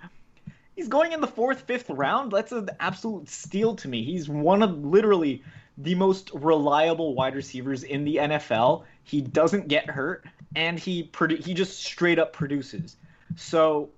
[0.76, 2.32] He's going in the fourth, fifth round.
[2.32, 4.04] That's an absolute steal to me.
[4.04, 5.44] He's one of literally
[5.78, 8.84] the most reliable wide receivers in the NFL.
[9.04, 10.26] He doesn't get hurt,
[10.56, 12.98] and he produ- he just straight up produces.
[13.36, 13.90] So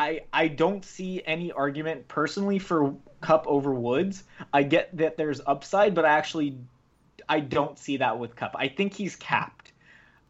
[0.00, 4.24] I I don't see any argument personally for Kupp over Woods.
[4.50, 6.56] I get that there's upside, but I actually
[7.28, 8.56] I don't see that with Kupp.
[8.58, 9.72] I think he's capped,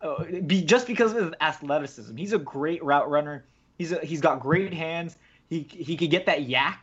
[0.02, 2.16] uh, be, just because of his athleticism.
[2.16, 3.44] He's a great route runner.
[3.78, 5.16] He's a, he's got great hands.
[5.48, 6.76] He he could get that YAC.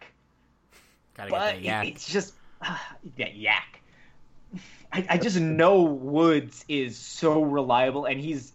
[1.16, 1.92] Gotta but get that YAC.
[1.92, 2.78] it's just uh,
[3.18, 4.62] that YAC.
[4.94, 8.54] I, I just know Woods is so reliable, and he's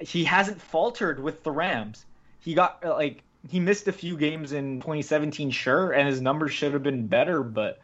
[0.00, 2.04] he hasn't faltered with the Rams.
[2.40, 6.72] He got like he missed a few games in 2017, sure, and his numbers should
[6.72, 7.80] have been better, but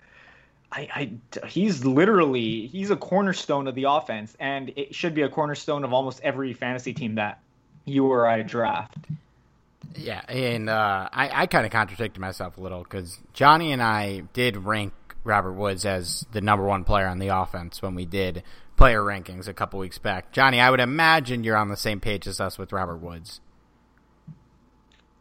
[0.70, 5.28] I, I, he's literally he's a cornerstone of the offense, and it should be a
[5.28, 7.40] cornerstone of almost every fantasy team that
[7.84, 8.96] you or I draft.
[9.94, 14.24] Yeah, and uh, I, I kind of contradicted myself a little because Johnny and I
[14.32, 14.92] did rank
[15.24, 18.42] Robert Woods as the number one player on the offense when we did
[18.76, 20.32] player rankings a couple weeks back.
[20.32, 23.40] Johnny, I would imagine you're on the same page as us with Robert Woods.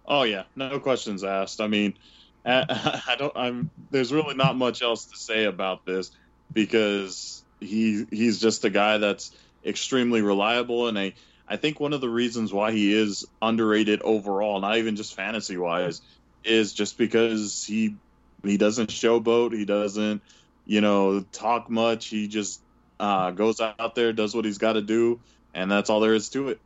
[0.08, 1.62] Oh yeah, no questions asked.
[1.62, 1.96] I mean,
[2.46, 3.36] I don't.
[3.36, 3.72] I'm.
[3.92, 6.12] There's really not much else to say about this
[6.54, 9.32] because he he's just a guy that's
[9.66, 11.14] extremely reliable, and I
[11.48, 15.58] I think one of the reasons why he is underrated overall, not even just fantasy
[15.58, 16.02] wise,
[16.44, 17.96] is just because he
[18.44, 20.22] he doesn't showboat, he doesn't
[20.66, 22.08] you know talk much.
[22.08, 22.62] He just
[23.00, 25.20] uh, goes out there, does what he's got to do,
[25.54, 26.60] and that's all there is to it.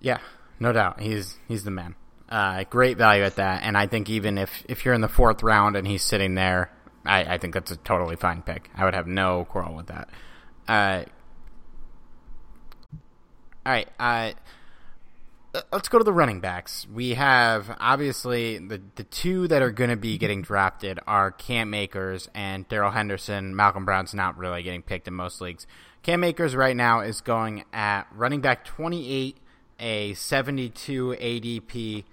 [0.00, 0.18] Yeah,
[0.60, 1.00] no doubt.
[1.00, 1.94] He's he's the man.
[2.28, 5.42] Uh, great value at that, and I think even if if you're in the fourth
[5.42, 6.70] round and he's sitting there,
[7.04, 8.68] I, I think that's a totally fine pick.
[8.74, 10.08] I would have no quarrel with that.
[10.66, 11.04] Uh,
[13.64, 14.32] all right, uh,
[15.72, 16.86] let's go to the running backs.
[16.92, 21.74] We have obviously the the two that are going to be getting drafted are Cam
[21.74, 23.54] Akers and Darrell Henderson.
[23.54, 25.66] Malcolm Brown's not really getting picked in most leagues.
[26.02, 29.38] Cam Akers right now is going at running back 28,
[29.78, 32.04] a 72 ADP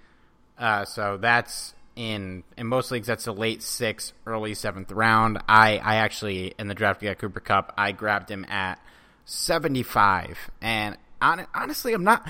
[0.58, 5.38] uh, so that's in in most leagues that's a late sixth, early seventh round.
[5.48, 7.72] I I actually in the draft got Cooper Kupp.
[7.76, 8.80] I grabbed him at
[9.24, 12.28] seventy five, and on, honestly, I'm not.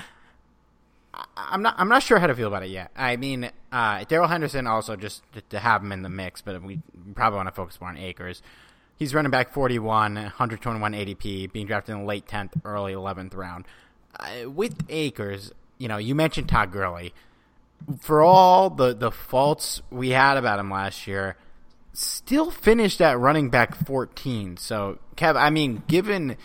[1.37, 1.75] I'm not.
[1.77, 2.91] I'm not sure how to feel about it yet.
[2.95, 6.61] I mean, uh, Darrell Henderson also just to, to, have him in the mix, but
[6.61, 6.81] we
[7.13, 8.41] probably want to focus more on Akers.
[8.97, 13.65] He's running back 41, 121 ADP, being drafted in the late 10th, early 11th round.
[14.19, 17.13] Uh, with Akers, you know, you mentioned Todd Gurley
[17.99, 21.37] for all the, the faults we had about him last year,
[21.93, 24.57] still finished at running back 14.
[24.57, 26.37] So, Kev, I mean, given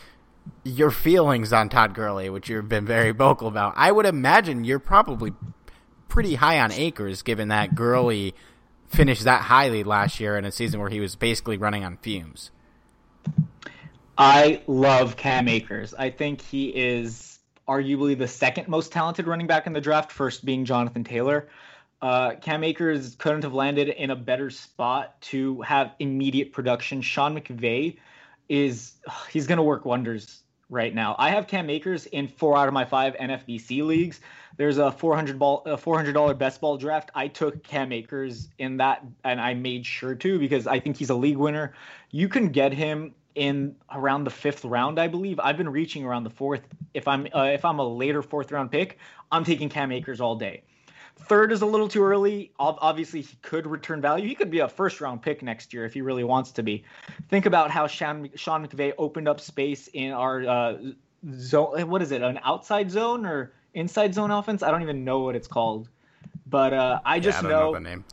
[0.65, 4.79] your feelings on Todd Gurley, which you've been very vocal about, I would imagine you're
[4.79, 5.33] probably
[6.09, 8.35] pretty high on Akers, given that Gurley
[8.89, 12.51] finished that highly last year in a season where he was basically running on fumes.
[14.19, 15.95] I love Cam Akers.
[15.95, 17.30] I think he is
[17.71, 21.49] arguably the second most talented running back in the draft, first being Jonathan Taylor.
[22.03, 27.01] Uh, Cam Akers couldn't have landed in a better spot to have immediate production.
[27.01, 27.97] Sean McVay
[28.49, 28.95] is
[29.31, 31.15] he's going to work wonders right now.
[31.19, 34.21] I have Cam Akers in four out of my five NFBC leagues.
[34.57, 37.11] There's a 400 ball, a 400 dollar best ball draft.
[37.15, 41.11] I took Cam Akers in that, and I made sure to because I think he's
[41.11, 41.75] a league winner.
[42.11, 45.39] You can get him in around the fifth round, I believe.
[45.41, 46.63] I've been reaching around the fourth.
[46.95, 48.99] If I'm uh, if I'm a later fourth round pick,
[49.31, 50.63] I'm taking Cam Akers all day.
[51.17, 52.51] Third is a little too early.
[52.59, 54.27] Obviously, he could return value.
[54.27, 56.85] He could be a first round pick next year if he really wants to be.
[57.29, 60.79] Think about how Sean, Sean McVay opened up space in our uh,
[61.35, 61.89] zone.
[61.89, 62.23] What is it?
[62.23, 64.63] An outside zone or inside zone offense?
[64.63, 65.89] I don't even know what it's called.
[66.47, 68.05] But uh, I just yeah, I know, know the name.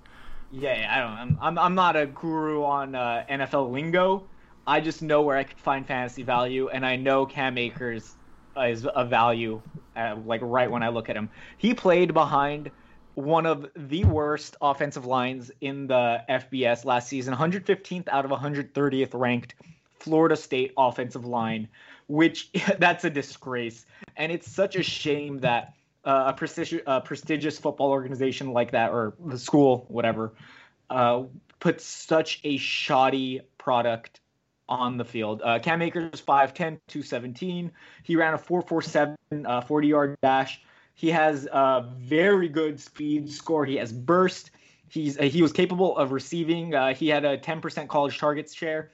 [0.52, 1.38] Yeah, I don't.
[1.42, 4.28] I'm I'm not a guru on uh, NFL lingo.
[4.68, 8.18] I just know where I could find fantasy value, and I know Cam Akers
[8.58, 9.62] is a value,
[9.96, 11.30] uh, like right when I look at him.
[11.58, 12.70] He played behind
[13.14, 19.18] one of the worst offensive lines in the FBS last season, 115th out of 130th
[19.18, 19.56] ranked
[20.00, 21.70] Florida State offensive line,
[22.08, 23.86] which that's a disgrace.
[24.18, 28.92] And it's such a shame that uh, a prestigious, uh, prestigious football organization like that,
[28.92, 30.34] or the school, whatever,
[30.90, 31.24] uh,
[31.60, 34.20] puts such a shoddy product
[34.70, 35.42] on the field.
[35.44, 37.72] Uh, Cam Akers 5'10, 217.
[38.04, 40.62] He ran a 4.47 40 yard dash.
[40.96, 43.66] He has a very good speed score.
[43.66, 44.52] He has burst.
[44.90, 46.74] He's uh, he was capable of receiving.
[46.74, 48.92] Uh, he had a 10% college targets share.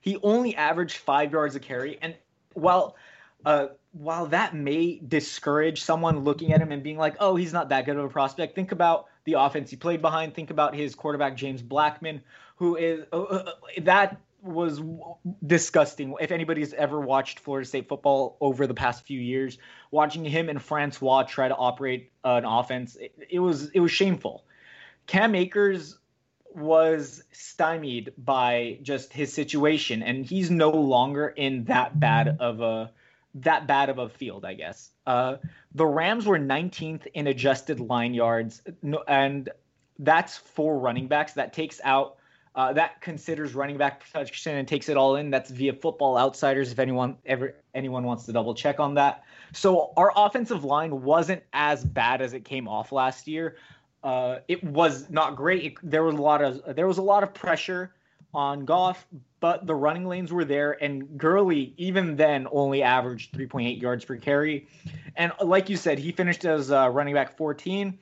[0.00, 2.14] He only averaged five yards a carry, and
[2.54, 2.96] while
[3.44, 7.70] uh, while that may discourage someone looking at him and being like, "Oh, he's not
[7.70, 10.34] that good of a prospect," think about the offense he played behind.
[10.34, 12.20] Think about his quarterback James Blackman,
[12.56, 14.80] who is uh, uh that was
[15.44, 16.14] disgusting.
[16.20, 19.58] If anybody's ever watched Florida State football over the past few years,
[19.90, 24.44] watching him and Francois try to operate an offense, it, it was it was shameful.
[25.06, 25.98] Cam Akers
[26.54, 32.90] was stymied by just his situation, and he's no longer in that bad of a
[33.34, 34.90] that bad of a field, I guess.
[35.06, 35.36] Uh,
[35.74, 38.62] the Rams were 19th in adjusted line yards,
[39.06, 39.50] and
[39.98, 41.34] that's for running backs.
[41.34, 42.16] That takes out
[42.56, 45.30] uh, that considers running back protection and takes it all in.
[45.30, 46.72] That's via Football Outsiders.
[46.72, 49.24] If anyone ever anyone wants to double check on that.
[49.52, 53.56] So our offensive line wasn't as bad as it came off last year.
[54.02, 55.64] Uh, it was not great.
[55.64, 57.92] It, there was a lot of there was a lot of pressure
[58.32, 59.06] on Goff,
[59.40, 64.16] but the running lanes were there, and Gurley even then only averaged 3.8 yards per
[64.16, 64.66] carry.
[65.14, 67.98] And like you said, he finished as uh, running back 14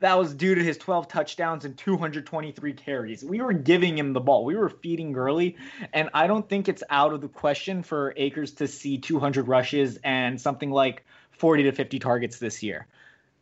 [0.00, 3.24] that was due to his 12 touchdowns and 223 carries.
[3.24, 4.44] We were giving him the ball.
[4.44, 5.56] We were feeding Gurley,
[5.92, 9.98] and I don't think it's out of the question for Akers to see 200 rushes
[10.04, 12.86] and something like 40 to 50 targets this year.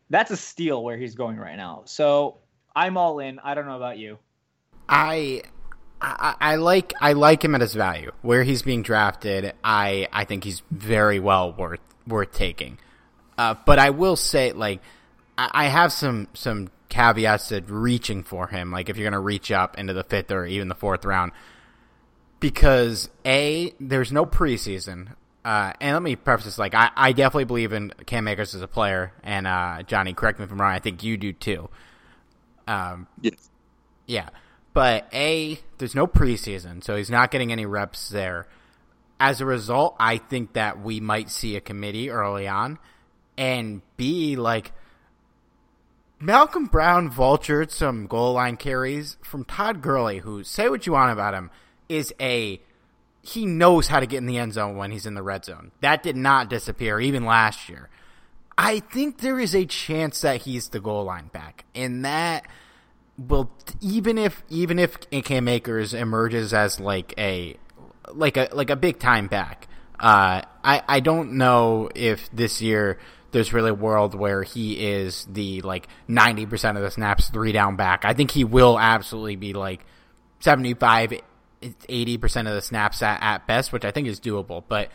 [0.09, 1.83] That's a steal where he's going right now.
[1.85, 2.39] So
[2.75, 3.39] I'm all in.
[3.41, 4.19] I don't know about you.
[4.89, 5.43] I
[6.01, 9.55] I, I, like I like him at his value where he's being drafted.
[9.65, 12.79] I I think he's very well worth worth taking.
[13.39, 14.81] Uh, but I will say like
[15.39, 18.71] I have some some caveats to reaching for him.
[18.71, 21.33] Like if you're going to reach up into the fifth or even the fourth round,
[22.41, 25.15] because a there's no preseason.
[25.45, 28.63] Uh, and let me preface this: like I, I definitely believe in Cam Akers as
[28.63, 30.73] a player, and uh, Johnny, correct me if I'm wrong.
[30.73, 31.69] I think you do too.
[32.67, 33.49] Um, yes.
[34.07, 34.29] Yeah,
[34.73, 38.47] but a there's no preseason, so he's not getting any reps there.
[39.21, 42.79] As a result, I think that we might see a committee early on,
[43.39, 44.73] and b like
[46.19, 51.13] Malcolm Brown vultured some goal line carries from Todd Gurley, who say what you want
[51.13, 51.51] about him,
[51.89, 52.61] is a
[53.21, 55.73] he knows how to get in the end zone when he's in the red zone.
[55.81, 57.91] That did not disappear even last year.
[58.57, 62.47] I think there is a chance that he's the goal line back, and that
[63.19, 63.51] will
[63.81, 67.59] even if even if Cam Akers emerges as like a
[68.09, 69.69] like a like a big time back.
[69.99, 72.99] Uh, I I don't know if this year
[73.37, 77.77] there's really a world where he is the like 90% of the snaps three down
[77.77, 78.07] back.
[78.07, 79.85] I think he will absolutely be like
[80.41, 81.21] 75
[81.61, 84.91] 80% of the snaps at, at best, which I think is doable, but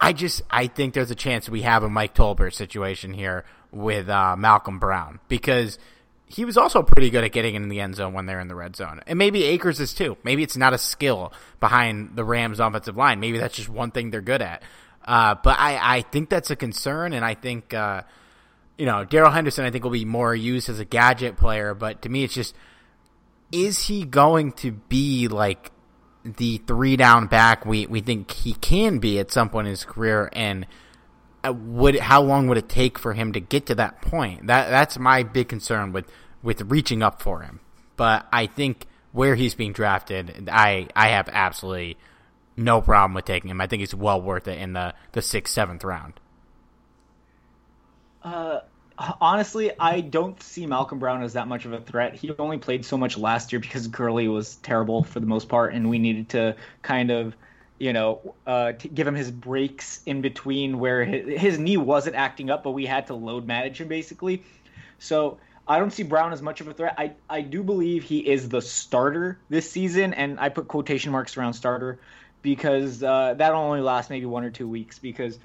[0.00, 4.08] I just I think there's a chance we have a Mike Tolbert situation here with
[4.08, 5.78] uh, Malcolm Brown because
[6.26, 8.56] he was also pretty good at getting in the end zone when they're in the
[8.56, 9.02] red zone.
[9.06, 10.16] And maybe Akers is too.
[10.24, 13.20] Maybe it's not a skill behind the Rams offensive line.
[13.20, 14.64] Maybe that's just one thing they're good at.
[15.04, 18.02] Uh, but I, I think that's a concern, and I think uh,
[18.76, 22.02] you know, Darrell Henderson, I think, will be more used as a gadget player, but
[22.02, 22.54] to me, it's just
[23.52, 25.70] is he going to be like
[26.24, 29.84] the three down back we, we think he can be at some point in his
[29.84, 30.28] career?
[30.32, 30.66] And
[31.44, 34.48] uh, would how long would it take for him to get to that point?
[34.48, 36.10] That that's my big concern with
[36.42, 37.60] with reaching up for him.
[37.96, 41.96] But I think where he's being drafted, I I have absolutely
[42.56, 43.60] no problem with taking him.
[43.60, 46.14] I think he's well worth it in the the sixth seventh round.
[48.22, 48.60] Uh,
[49.20, 52.14] honestly, I don't see Malcolm Brown as that much of a threat.
[52.14, 55.74] He only played so much last year because Gurley was terrible for the most part,
[55.74, 57.34] and we needed to kind of,
[57.78, 62.50] you know, uh, give him his breaks in between where his, his, knee wasn't acting
[62.50, 64.42] up, but we had to load manage him basically.
[64.98, 66.94] So I don't see Brown as much of a threat.
[66.96, 71.36] I I do believe he is the starter this season, and I put quotation marks
[71.36, 71.98] around starter
[72.44, 75.38] because uh, that'll only last maybe one or two weeks because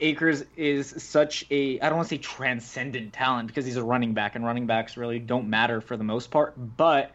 [0.00, 4.12] Akers is such a I don't want to say transcendent talent because he's a running
[4.12, 7.12] back and running backs really don't matter for the most part, but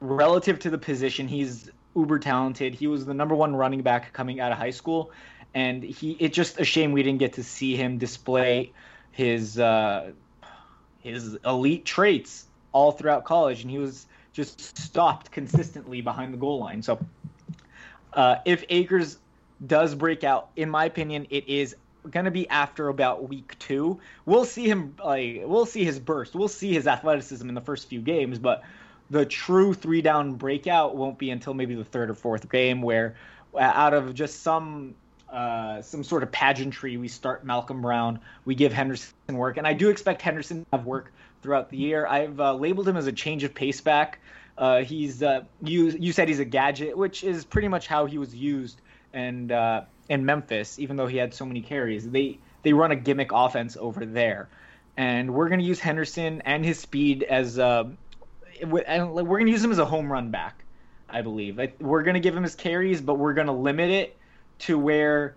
[0.00, 2.74] relative to the position, he's uber talented.
[2.74, 5.12] He was the number one running back coming out of high school,
[5.54, 8.72] and he it's just a shame we didn't get to see him display
[9.12, 10.10] his uh,
[10.98, 14.06] his elite traits all throughout college, and he was
[14.38, 16.80] just stopped consistently behind the goal line.
[16.80, 16.96] So,
[18.12, 19.18] uh, if Akers
[19.66, 21.76] does break out, in my opinion, it is
[22.24, 24.00] to be after about week two.
[24.24, 26.34] We'll see him like we'll see his burst.
[26.34, 28.62] We'll see his athleticism in the first few games, but
[29.10, 33.16] the true three down breakout won't be until maybe the third or fourth game, where
[33.54, 34.94] uh, out of just some
[35.30, 39.74] uh, some sort of pageantry, we start Malcolm Brown, we give Henderson work, and I
[39.74, 42.06] do expect Henderson to have work throughout the year.
[42.06, 44.18] I've uh, labeled him as a change of pace back.
[44.58, 48.18] Uh, he's uh, you you said he's a gadget, which is pretty much how he
[48.18, 48.80] was used
[49.12, 52.96] and uh, in Memphis, even though he had so many carries, they they run a
[52.96, 54.48] gimmick offense over there,
[54.96, 57.84] and we're to use Henderson and his speed as uh,
[58.60, 60.64] and we're to use him as a home run back,
[61.08, 61.60] I believe.
[61.80, 64.16] We're going to give him his carries, but we're going to limit it
[64.60, 65.34] to where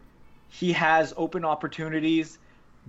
[0.50, 2.40] he has open opportunities,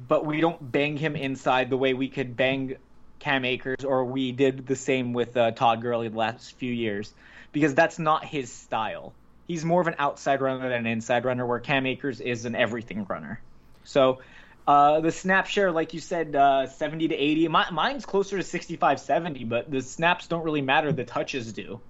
[0.09, 2.77] but we don't bang him inside the way we could bang
[3.23, 7.13] Cam Akers or we did the same with uh, Todd Gurley the last few years,
[7.53, 9.15] because that's not his style
[9.47, 12.55] he's more of an outside runner than an inside runner, where Cam Akers is an
[12.55, 13.41] everything runner.
[13.85, 14.21] So
[14.67, 17.49] uh, the snap share, like you said, uh, 70 to 80.
[17.49, 20.93] My, mine's closer to 65, 70, but the snaps don't really matter.
[20.93, 21.81] The touches do.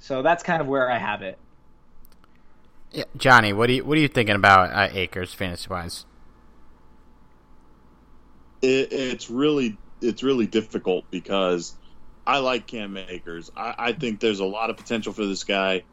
[0.00, 1.38] So that's kind of where I have it.
[2.92, 6.06] Yeah, Johnny, what do you what are you thinking about uh, Akers fantasy wise?
[8.62, 11.78] It, it's really it's really difficult because
[12.26, 13.50] I like Cam Akers.
[13.56, 15.84] I, I think there's a lot of potential for this guy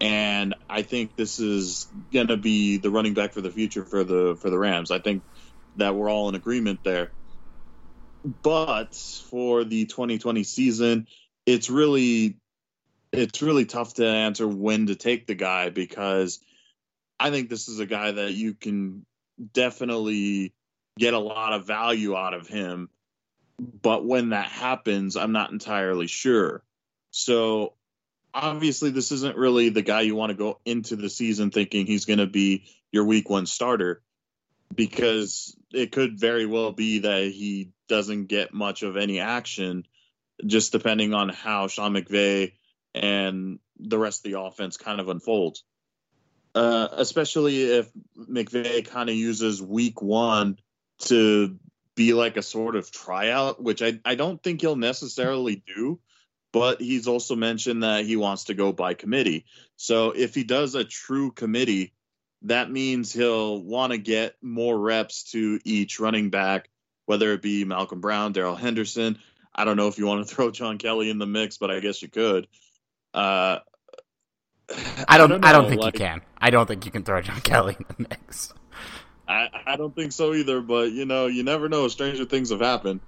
[0.00, 4.04] and I think this is going to be the running back for the future for
[4.04, 4.90] the for the Rams.
[4.90, 5.24] I think
[5.76, 7.12] that we're all in agreement there.
[8.42, 8.94] But
[9.30, 11.06] for the 2020 season,
[11.46, 12.36] it's really
[13.12, 16.40] it's really tough to answer when to take the guy because
[17.18, 19.04] I think this is a guy that you can
[19.52, 20.52] definitely
[20.98, 22.88] get a lot of value out of him.
[23.58, 26.62] But when that happens, I'm not entirely sure.
[27.10, 27.74] So
[28.32, 32.04] obviously this isn't really the guy you want to go into the season thinking he's
[32.04, 34.02] going to be your week one starter
[34.74, 39.86] because it could very well be that he doesn't get much of any action
[40.46, 42.52] just depending on how Sean McVay
[42.94, 45.64] and the rest of the offense kind of unfolds.
[46.54, 50.58] Uh, especially if McVay kind of uses week one
[50.98, 51.58] to
[51.98, 56.00] be like a sort of tryout, which I, I don't think he'll necessarily do
[56.52, 59.44] but he's also mentioned that he wants to go by committee.
[59.76, 61.92] So if he does a true committee,
[62.42, 66.70] that means he'll want to get more reps to each running back,
[67.06, 69.18] whether it be Malcolm Brown, Darrell Henderson.
[69.54, 71.80] I don't know if you want to throw John Kelly in the mix, but I
[71.80, 72.46] guess you could.
[73.12, 73.58] Uh,
[75.08, 75.32] I don't.
[75.32, 76.20] I don't, I don't think like, you can.
[76.38, 78.52] I don't think you can throw John Kelly in the mix.
[79.28, 80.60] I, I don't think so either.
[80.60, 81.88] But you know, you never know.
[81.88, 83.00] Stranger things have happened.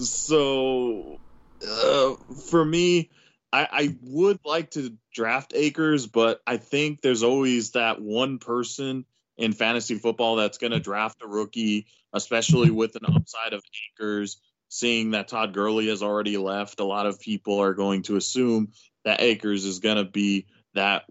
[0.00, 1.18] So
[1.66, 2.14] uh,
[2.50, 3.10] for me,
[3.52, 9.04] I, I would like to draft Akers, but I think there's always that one person
[9.36, 14.40] in fantasy football that's going to draft a rookie, especially with an upside of Akers.
[14.70, 18.72] Seeing that Todd Gurley has already left, a lot of people are going to assume
[19.04, 21.04] that Akers is going to be that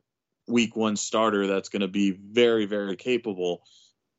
[0.47, 3.63] week one starter that's going to be very, very capable.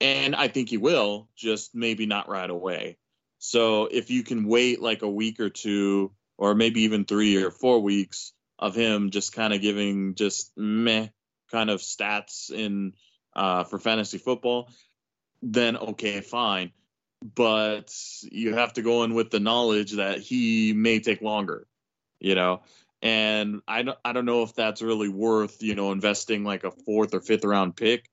[0.01, 2.99] And I think he will, just maybe not right away.
[3.39, 7.51] So if you can wait like a week or two or maybe even three or
[7.51, 11.09] four weeks of him just kind of giving just meh
[11.51, 12.95] kind of stats in
[13.37, 14.71] uh, for fantasy football,
[15.43, 16.73] then okay, fine.
[17.35, 17.95] but
[18.31, 21.67] you have to go in with the knowledge that he may take longer,
[22.21, 22.63] you know.
[23.01, 26.71] And I don't, I don't know if that's really worth, you know, investing like a
[26.71, 28.11] fourth or fifth round pick.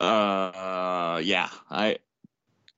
[0.00, 1.98] Uh, yeah, I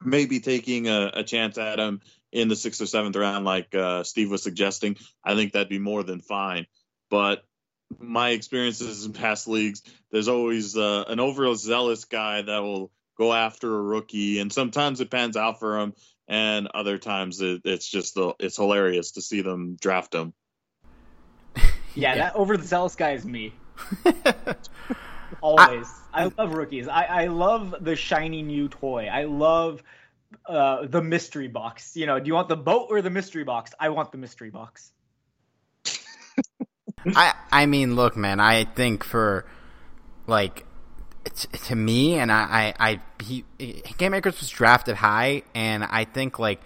[0.02, 2.00] maybe taking a, a chance at him
[2.32, 4.96] in the sixth or seventh round, like uh, Steve was suggesting.
[5.24, 6.66] I think that'd be more than fine.
[7.08, 7.44] But
[7.98, 13.74] my experiences in past leagues, there's always uh, an overzealous guy that will go after
[13.74, 15.94] a rookie, and sometimes it pans out for him,
[16.28, 20.32] and other times it, it's just the, it's hilarious to see them draft him.
[21.98, 22.24] Yeah, yeah.
[22.24, 23.54] that overzealous guy is me.
[25.40, 25.88] Always.
[26.12, 26.88] I, I, love rookies.
[26.88, 29.08] I, I love the shiny new toy.
[29.12, 29.82] I love
[30.46, 31.96] uh, the mystery box.
[31.96, 33.72] You know, do you want the boat or the mystery box?
[33.78, 34.92] I want the mystery box.
[37.06, 38.40] I I mean, look, man.
[38.40, 39.46] I think for
[40.26, 40.64] like
[41.66, 43.44] to me, and I I, I he
[43.98, 46.60] Cam Akers was drafted high, and I think like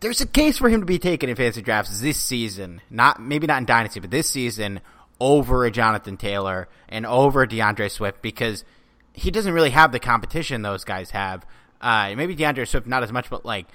[0.00, 2.80] there's a case for him to be taken in fantasy drafts this season.
[2.90, 4.80] Not maybe not in dynasty, but this season
[5.22, 8.64] over a Jonathan Taylor and over D'Andre Swift because
[9.12, 11.46] he doesn't really have the competition those guys have.
[11.80, 13.66] Uh, maybe D'Andre Swift not as much, but like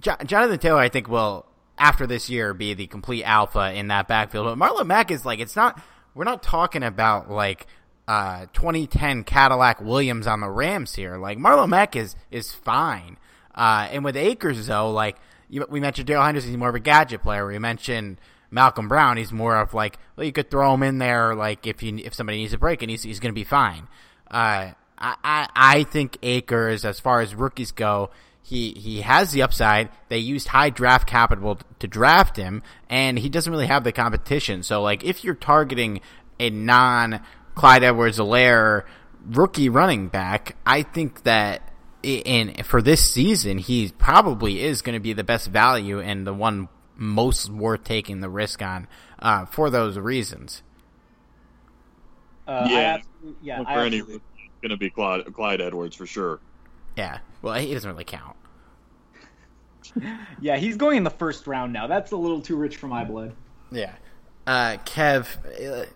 [0.00, 1.46] jo- Jonathan Taylor, I think will
[1.78, 4.46] after this year be the complete alpha in that backfield.
[4.46, 5.80] But Marlon Mack is like it's not.
[6.12, 7.68] We're not talking about like
[8.08, 11.18] uh, 2010 Cadillac Williams on the Rams here.
[11.18, 13.16] Like Marlon Mack is is fine.
[13.54, 15.18] Uh, and with Akers though, like
[15.48, 17.46] you, we mentioned, Darrell Henderson, he's more of a gadget player.
[17.46, 18.18] We mentioned
[18.54, 21.82] Malcolm Brown, he's more of like, well, you could throw him in there, like if
[21.82, 23.88] you if somebody needs a break, and he's he's going to be fine.
[24.30, 28.10] Uh, I, I I think Akers, as far as rookies go,
[28.42, 29.90] he he has the upside.
[30.08, 34.62] They used high draft capital to draft him, and he doesn't really have the competition.
[34.62, 36.00] So, like, if you're targeting
[36.38, 37.20] a non
[37.56, 38.84] Clyde Edwards-Helaire
[39.26, 41.72] rookie running back, I think that
[42.04, 46.34] in for this season, he probably is going to be the best value and the
[46.34, 48.86] one most worth taking the risk on
[49.18, 50.62] uh, for those reasons.
[52.46, 52.98] Uh, yeah,
[53.42, 53.62] yeah.
[53.64, 54.20] For any, going
[54.70, 56.40] to be Clyde, Clyde Edwards for sure.
[56.96, 58.36] Yeah, well, he doesn't really count.
[60.40, 61.86] yeah, he's going in the first round now.
[61.86, 63.34] That's a little too rich for my blood.
[63.70, 63.94] Yeah.
[64.46, 65.86] Uh, Kev, uh,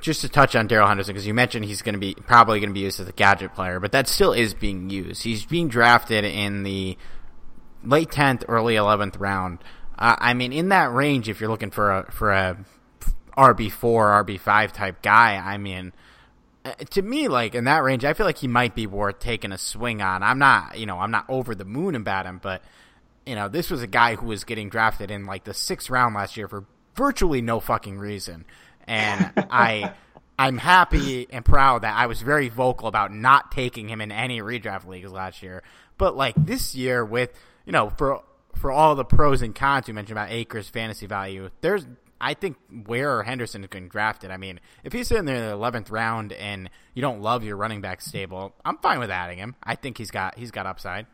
[0.00, 2.70] just to touch on Darrell Henderson, because you mentioned he's going to be probably going
[2.70, 5.22] to be used as a gadget player, but that still is being used.
[5.22, 6.98] He's being drafted in the
[7.84, 9.58] late tenth, early eleventh round.
[9.98, 12.56] Uh, I mean, in that range, if you're looking for a for a
[13.36, 15.92] RB four, RB five type guy, I mean,
[16.64, 19.52] uh, to me, like in that range, I feel like he might be worth taking
[19.52, 20.22] a swing on.
[20.22, 22.62] I'm not, you know, I'm not over the moon about him, but
[23.26, 26.14] you know, this was a guy who was getting drafted in like the sixth round
[26.14, 26.64] last year for
[26.94, 28.44] virtually no fucking reason,
[28.86, 29.92] and I.
[30.38, 34.40] I'm happy and proud that I was very vocal about not taking him in any
[34.40, 35.62] redraft leagues last year.
[35.98, 37.30] But like this year, with
[37.64, 38.22] you know, for
[38.54, 41.86] for all the pros and cons you mentioned about Akers fantasy value, there's
[42.22, 44.30] I think where Henderson is getting drafted.
[44.30, 47.56] I mean, if he's sitting there in the eleventh round and you don't love your
[47.56, 49.56] running back stable, I'm fine with adding him.
[49.62, 51.06] I think he's got he's got upside.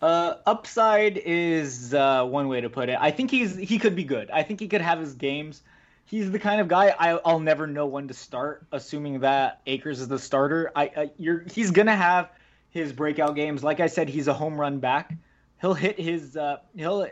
[0.00, 2.96] Uh, upside is uh, one way to put it.
[2.98, 4.30] I think he's he could be good.
[4.30, 5.62] I think he could have his games.
[6.06, 10.00] He's the kind of guy I, will never know when to start, assuming that Akers
[10.00, 10.70] is the starter.
[10.74, 12.30] I, I you're he's gonna have
[12.70, 13.62] his breakout games.
[13.62, 15.12] Like I said, he's a home run back
[15.60, 17.06] he'll hit his uh, he'll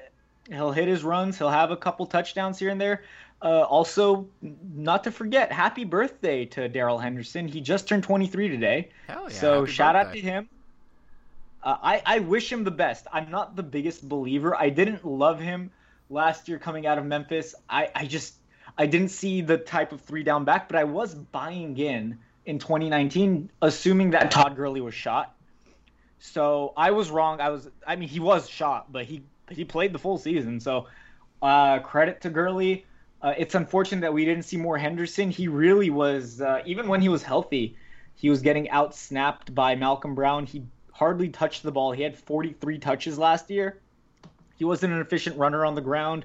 [0.48, 1.38] he'll hit his runs.
[1.38, 3.02] He'll have a couple touchdowns here and there.
[3.42, 4.26] Uh, also,
[4.74, 7.46] not to forget, happy birthday to Darrell Henderson.
[7.46, 8.90] He just turned 23 today.
[9.06, 10.08] Hell yeah, so shout birthday.
[10.08, 10.48] out to him.
[11.62, 13.06] Uh, I, I wish him the best.
[13.12, 14.54] I'm not the biggest believer.
[14.56, 15.70] I didn't love him
[16.10, 17.54] last year coming out of Memphis.
[17.68, 18.34] I, I just
[18.76, 22.58] I didn't see the type of three down back, but I was buying in in
[22.58, 25.33] 2019, assuming that Todd Gurley was shot.
[26.24, 27.40] So I was wrong.
[27.40, 27.68] I was.
[27.86, 30.58] I mean, he was shot, but he he played the full season.
[30.58, 30.86] So
[31.42, 32.86] uh, credit to Gurley.
[33.20, 35.30] Uh, it's unfortunate that we didn't see more Henderson.
[35.30, 36.40] He really was.
[36.40, 37.76] Uh, even when he was healthy,
[38.14, 40.46] he was getting out snapped by Malcolm Brown.
[40.46, 41.92] He hardly touched the ball.
[41.92, 43.78] He had 43 touches last year.
[44.56, 46.24] He wasn't an efficient runner on the ground.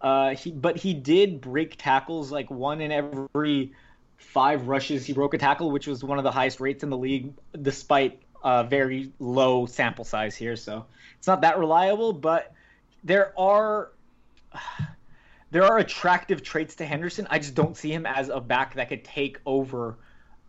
[0.00, 3.72] Uh, he, but he did break tackles like one in every
[4.16, 5.04] five rushes.
[5.04, 8.20] He broke a tackle, which was one of the highest rates in the league, despite
[8.44, 10.84] a very low sample size here, so
[11.18, 12.12] it's not that reliable.
[12.12, 12.52] But
[13.02, 13.90] there are
[15.50, 17.26] there are attractive traits to Henderson.
[17.30, 19.96] I just don't see him as a back that could take over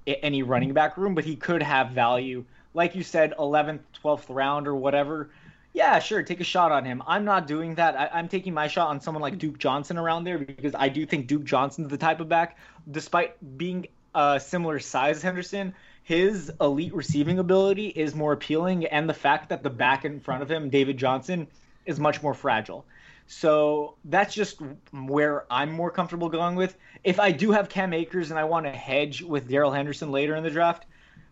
[0.06, 2.46] any running back room, but he could have value.
[2.74, 5.32] Like you said, 11th, 12th round or whatever.
[5.74, 7.04] Yeah, sure, take a shot on him.
[7.06, 8.00] I'm not doing that.
[8.00, 11.06] I, am taking my shot on someone like Duke Johnson around there because I do
[11.06, 12.58] think Duke Johnson's the type of back,
[12.90, 15.74] despite being a similar size Henderson,
[16.06, 20.44] his elite receiving ability is more appealing, and the fact that the back in front
[20.44, 21.48] of him, David Johnson,
[21.88, 22.86] is much more fragile.
[23.26, 26.78] So that's just where I'm more comfortable going with.
[27.04, 30.36] If I do have Cam Akers and I want to hedge with Darrell Henderson later
[30.36, 30.86] in the draft,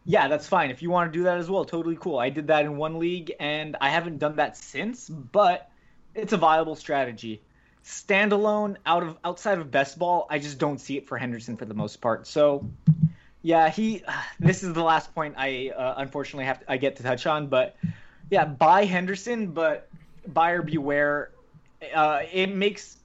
[0.06, 0.72] yeah, that's fine.
[0.72, 2.18] If you want to do that as well, totally cool.
[2.18, 5.70] I did that in one league and I haven't done that since, but
[6.16, 7.44] it's a viable strategy.
[7.86, 11.66] Standalone out of outside of best ball, I just don't see it for Henderson for
[11.66, 12.26] the most part.
[12.26, 12.68] So
[13.44, 14.04] yeah, he.
[14.40, 17.48] This is the last point I uh, unfortunately have to, I get to touch on,
[17.48, 17.76] but
[18.30, 19.88] yeah, buy Henderson, but
[20.28, 21.32] buyer beware.
[21.94, 22.98] Uh, it makes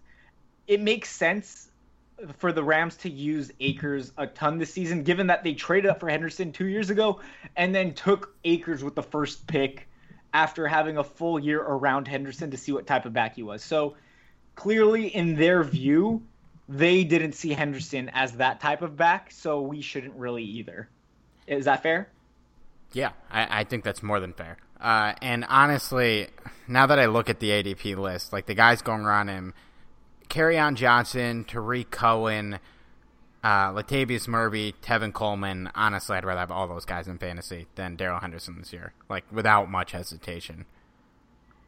[0.67, 1.69] it makes sense
[2.39, 6.01] for the Rams to use Akers a ton this season, given that they traded up
[6.01, 7.21] for Henderson two years ago
[7.57, 9.89] and then took Akers with the first pick
[10.35, 13.63] after having a full year around Henderson to see what type of back he was.
[13.63, 13.97] So
[14.57, 16.23] clearly, in their view,
[16.69, 20.89] they didn't see Henderson as that type of back, so we shouldn't really either.
[21.47, 22.09] Is that fair?
[22.93, 24.59] Yeah, I, I think that's more than fair.
[24.81, 26.29] Uh, and honestly,
[26.69, 29.55] now that I look at the ADP list, like the guys going around him,
[30.37, 32.59] on Johnson, Tarik Cohen,
[33.43, 35.71] uh, Latavius Murray, Tevin Coleman.
[35.75, 39.25] Honestly, I'd rather have all those guys in fantasy than Darrell Henderson this year, like
[39.33, 40.67] without much hesitation.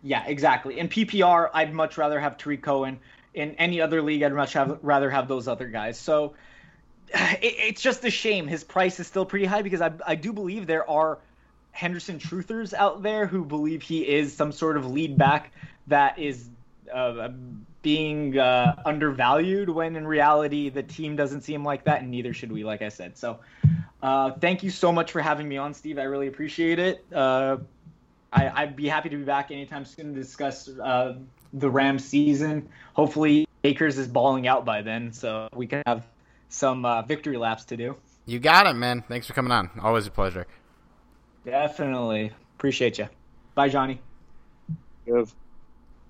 [0.02, 0.78] Yeah, exactly.
[0.78, 3.00] In PPR, I'd much rather have Tarik Cohen
[3.34, 5.98] in any other league, I'd much have, rather have those other guys.
[5.98, 6.34] So
[7.08, 10.32] it, it's just a shame his price is still pretty high because I, I do
[10.32, 11.18] believe there are
[11.72, 15.52] Henderson truthers out there who believe he is some sort of lead back
[15.86, 16.48] that is
[16.92, 17.28] uh,
[17.82, 22.52] being uh, undervalued when in reality the team doesn't seem like that, and neither should
[22.52, 23.16] we, like I said.
[23.16, 23.38] So
[24.02, 25.98] uh, thank you so much for having me on, Steve.
[25.98, 27.04] I really appreciate it.
[27.12, 27.58] Uh,
[28.32, 31.16] I, would be happy to be back anytime soon to discuss uh,
[31.52, 32.68] the Rams season.
[32.94, 36.06] Hopefully, Akers is balling out by then, so we can have
[36.48, 37.96] some uh, victory laps to do.
[38.26, 39.02] You got it, man.
[39.08, 39.70] Thanks for coming on.
[39.82, 40.46] Always a pleasure.
[41.44, 43.08] Definitely appreciate you.
[43.54, 44.00] Bye, Johnny.
[45.06, 45.28] Good.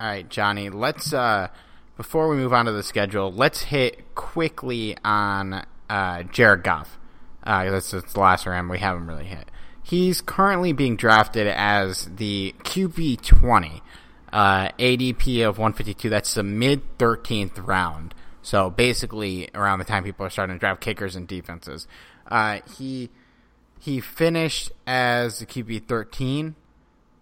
[0.00, 0.70] All right, Johnny.
[0.70, 1.48] Let's uh,
[1.96, 6.98] before we move on to the schedule, let's hit quickly on uh, Jared Goff.
[7.44, 9.50] Uh, that's, that's the last round we haven't really hit.
[9.82, 13.82] He's currently being drafted as the QB twenty
[14.32, 16.08] uh, ADP of 152.
[16.08, 18.14] That's the mid 13th round.
[18.42, 21.86] So basically, around the time people are starting to draft kickers and defenses,
[22.30, 23.10] uh, he
[23.78, 26.54] he finished as the QB 13,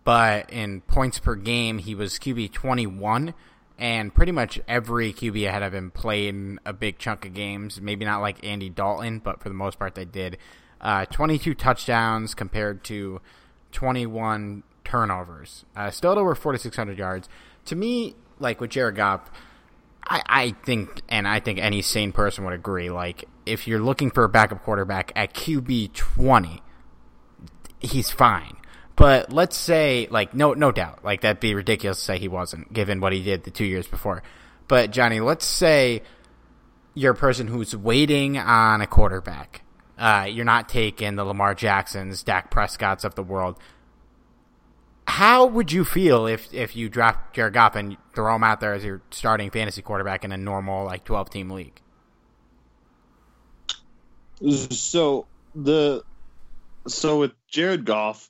[0.05, 3.35] but in points per game, he was QB 21.
[3.81, 7.81] And pretty much every QB ahead of him played a big chunk of games.
[7.81, 10.37] Maybe not like Andy Dalton, but for the most part, they did.
[10.81, 13.21] Uh, 22 touchdowns compared to
[13.71, 15.64] 21 turnovers.
[15.76, 17.28] Uh, still at over 4,600 yards.
[17.66, 19.30] To me, like with Jared Goff,
[20.03, 24.11] I, I think, and I think any sane person would agree, like, if you're looking
[24.11, 26.62] for a backup quarterback at QB 20,
[27.80, 28.57] he's fine.
[28.97, 32.72] But let's say, like, no, no doubt, like that'd be ridiculous to say he wasn't,
[32.72, 34.22] given what he did the two years before.
[34.66, 36.03] But Johnny, let's say
[36.95, 39.62] you're a person who's waiting on a quarterback.
[39.97, 43.59] Uh, you're not taking the Lamar Jacksons, Dak Prescott's of the world
[45.09, 48.75] how would you feel if if you draft Jared Goff and throw him out there
[48.75, 51.81] as your starting fantasy quarterback in a normal like twelve team league?
[54.71, 56.05] So the
[56.87, 58.29] so with Jared Goff,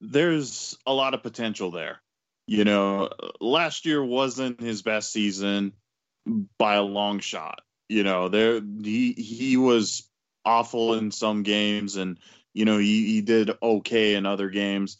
[0.00, 2.00] there's a lot of potential there.
[2.46, 5.74] You know, last year wasn't his best season
[6.58, 7.60] by a long shot.
[7.90, 10.08] You know, there he he was
[10.46, 12.18] awful in some games and
[12.54, 14.96] you know he, he did okay in other games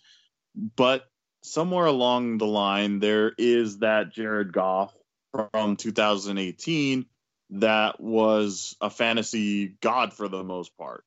[0.57, 1.07] but
[1.43, 4.95] somewhere along the line, there is that Jared Goff
[5.33, 7.07] from 2018
[7.51, 11.05] that was a fantasy god for the most part.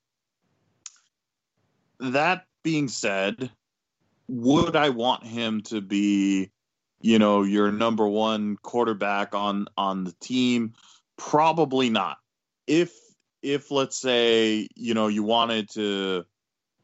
[2.00, 3.52] That being said,
[4.28, 6.52] would I want him to be,
[7.02, 10.74] you know, your number one quarterback on on the team?
[11.18, 12.18] Probably not.
[12.68, 12.94] If
[13.42, 16.26] if let's say, you know, you wanted to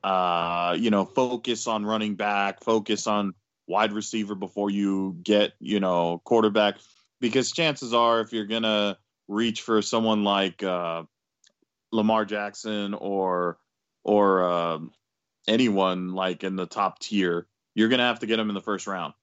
[0.05, 3.33] uh, you know, focus on running back, focus on
[3.67, 6.75] wide receiver before you get, you know, quarterback.
[7.19, 11.03] Because chances are, if you're gonna reach for someone like uh,
[11.91, 13.57] Lamar Jackson or
[14.03, 14.79] or uh,
[15.47, 18.85] anyone like in the top tier, you're gonna have to get them in the first
[18.85, 19.15] round,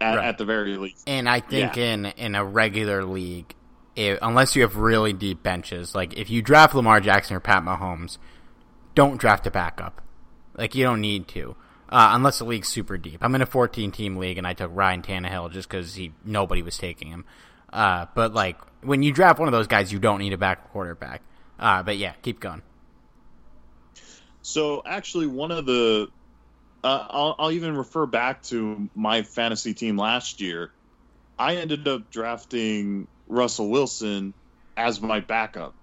[0.00, 0.28] at, right.
[0.28, 1.06] at the very least.
[1.06, 1.92] And I think yeah.
[1.92, 3.54] in in a regular league,
[3.96, 7.62] if, unless you have really deep benches, like if you draft Lamar Jackson or Pat
[7.64, 8.16] Mahomes,
[8.94, 10.00] don't draft a backup.
[10.56, 11.56] Like you don't need to,
[11.88, 13.18] uh, unless the league's super deep.
[13.22, 16.62] I'm in a 14 team league and I took Ryan Tannehill just because he nobody
[16.62, 17.24] was taking him.
[17.72, 20.70] Uh, but like when you draft one of those guys, you don't need a backup
[20.72, 21.22] quarterback.
[21.58, 22.62] Uh, but yeah, keep going.
[24.42, 26.08] So actually, one of the
[26.84, 30.72] uh, I'll, I'll even refer back to my fantasy team last year.
[31.38, 34.34] I ended up drafting Russell Wilson
[34.76, 35.74] as my backup.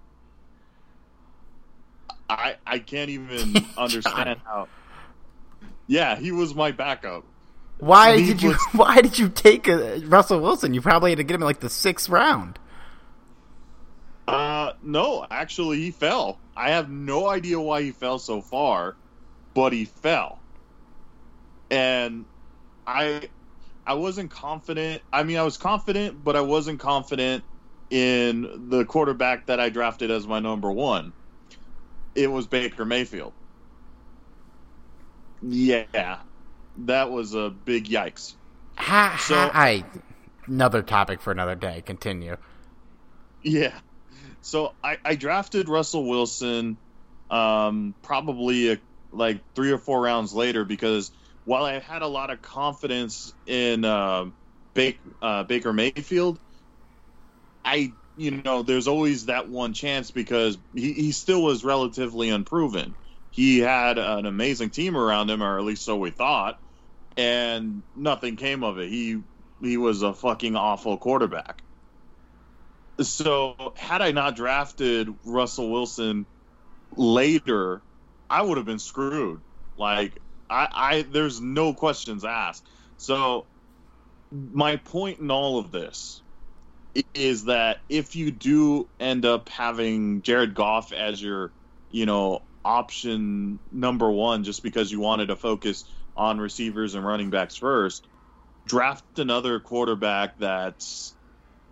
[2.29, 4.67] I I can't even understand how.
[5.87, 7.25] Yeah, he was my backup.
[7.79, 8.49] Why did you?
[8.49, 10.73] was- Why did you take uh, Russell Wilson?
[10.73, 12.59] You probably had to get him in like the sixth round.
[14.27, 16.37] Uh, no, actually, he fell.
[16.55, 18.95] I have no idea why he fell so far,
[19.55, 20.37] but he fell.
[21.71, 22.25] And
[22.85, 23.29] I,
[23.87, 25.01] I wasn't confident.
[25.11, 27.43] I mean, I was confident, but I wasn't confident
[27.89, 31.11] in the quarterback that I drafted as my number one.
[32.15, 33.33] It was Baker Mayfield.
[35.41, 36.19] Yeah,
[36.79, 38.33] that was a big yikes.
[38.75, 39.85] Ha, So- ha, I.
[40.47, 41.83] Another topic for another day.
[41.85, 42.35] Continue.
[43.43, 43.77] Yeah.
[44.41, 46.75] So I, I drafted Russell Wilson
[47.29, 48.77] um, probably a,
[49.11, 51.11] like three or four rounds later because
[51.45, 54.25] while I had a lot of confidence in uh,
[54.73, 56.39] Baker, uh, Baker Mayfield,
[57.63, 62.93] I you know there's always that one chance because he, he still was relatively unproven.
[63.31, 66.59] He had an amazing team around him, or at least so we thought,
[67.15, 68.89] and nothing came of it.
[68.89, 69.21] He
[69.61, 71.61] he was a fucking awful quarterback.
[73.01, 76.27] So had I not drafted Russell Wilson
[76.91, 77.83] later,
[78.29, 79.41] I would have been screwed.
[79.77, 82.67] Like I, I there's no questions asked.
[82.97, 83.47] So
[84.31, 86.21] my point in all of this
[87.13, 91.51] is that if you do end up having Jared Goff as your,
[91.91, 95.85] you know, option number one just because you wanted to focus
[96.15, 98.07] on receivers and running backs first,
[98.67, 101.15] draft another quarterback that's,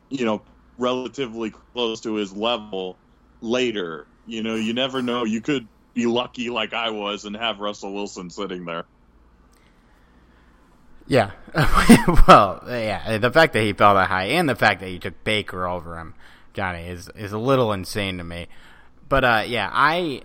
[0.10, 0.44] you know,
[0.78, 2.98] relatively close to his level
[3.42, 4.08] later.
[4.26, 5.24] You know, you never know.
[5.26, 8.86] You could be lucky like I was and have Russell Wilson sitting there.
[11.08, 11.32] Yeah.
[12.28, 13.18] well, yeah.
[13.18, 15.98] The fact that he fell that high and the fact that he took Baker over
[15.98, 16.14] him,
[16.54, 18.48] Johnny, is is a little insane to me.
[19.08, 20.22] But uh, yeah, I.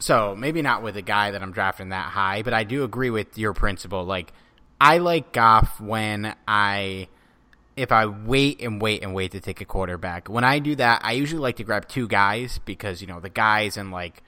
[0.00, 3.10] So maybe not with a guy that I'm drafting that high, but I do agree
[3.10, 4.04] with your principle.
[4.04, 4.32] Like,
[4.80, 7.08] I like Goff when I.
[7.76, 11.00] If I wait and wait and wait to take a quarterback, when I do that,
[11.04, 14.24] I usually like to grab two guys because you know the guys in like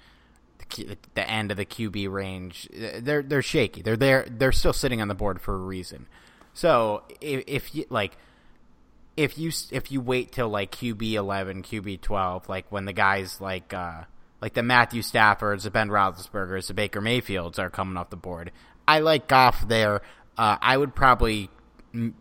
[0.76, 3.82] the, end of the QB range, they're they're shaky.
[3.82, 4.26] They're there.
[4.28, 6.06] They're still sitting on the board for a reason.
[6.52, 8.16] So if, if you like,
[9.16, 13.40] if you if you wait till like QB eleven, QB twelve, like when the guys
[13.40, 14.04] like uh
[14.40, 18.52] like the Matthew Staffords, the Ben Roethlisbergers, the Baker Mayfields are coming off the board,
[18.88, 20.02] I like Goff there.
[20.36, 21.50] Uh, I would probably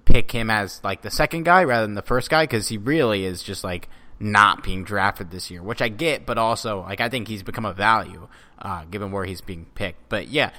[0.05, 3.25] pick him as like the second guy rather than the first guy because he really
[3.25, 3.87] is just like
[4.19, 7.65] not being drafted this year, which I get, but also like I think he's become
[7.65, 8.27] a value
[8.59, 10.09] uh, given where he's being picked.
[10.09, 10.51] But yeah,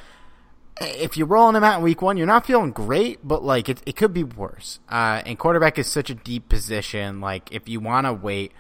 [0.80, 3.82] if you're rolling him out in week one, you're not feeling great, but like it,
[3.84, 4.78] it could be worse.
[4.88, 7.20] Uh, and quarterback is such a deep position.
[7.20, 8.52] Like if you want to wait,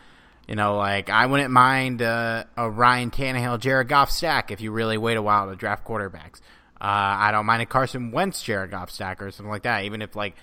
[0.46, 4.70] you know, like I wouldn't mind uh, a Ryan Tannehill, Jared Goff stack if you
[4.70, 6.40] really wait a while to draft quarterbacks.
[6.80, 9.84] Uh, I don't mind a Carson Wentz, Jared Goff stack or something like that.
[9.84, 10.34] Even if like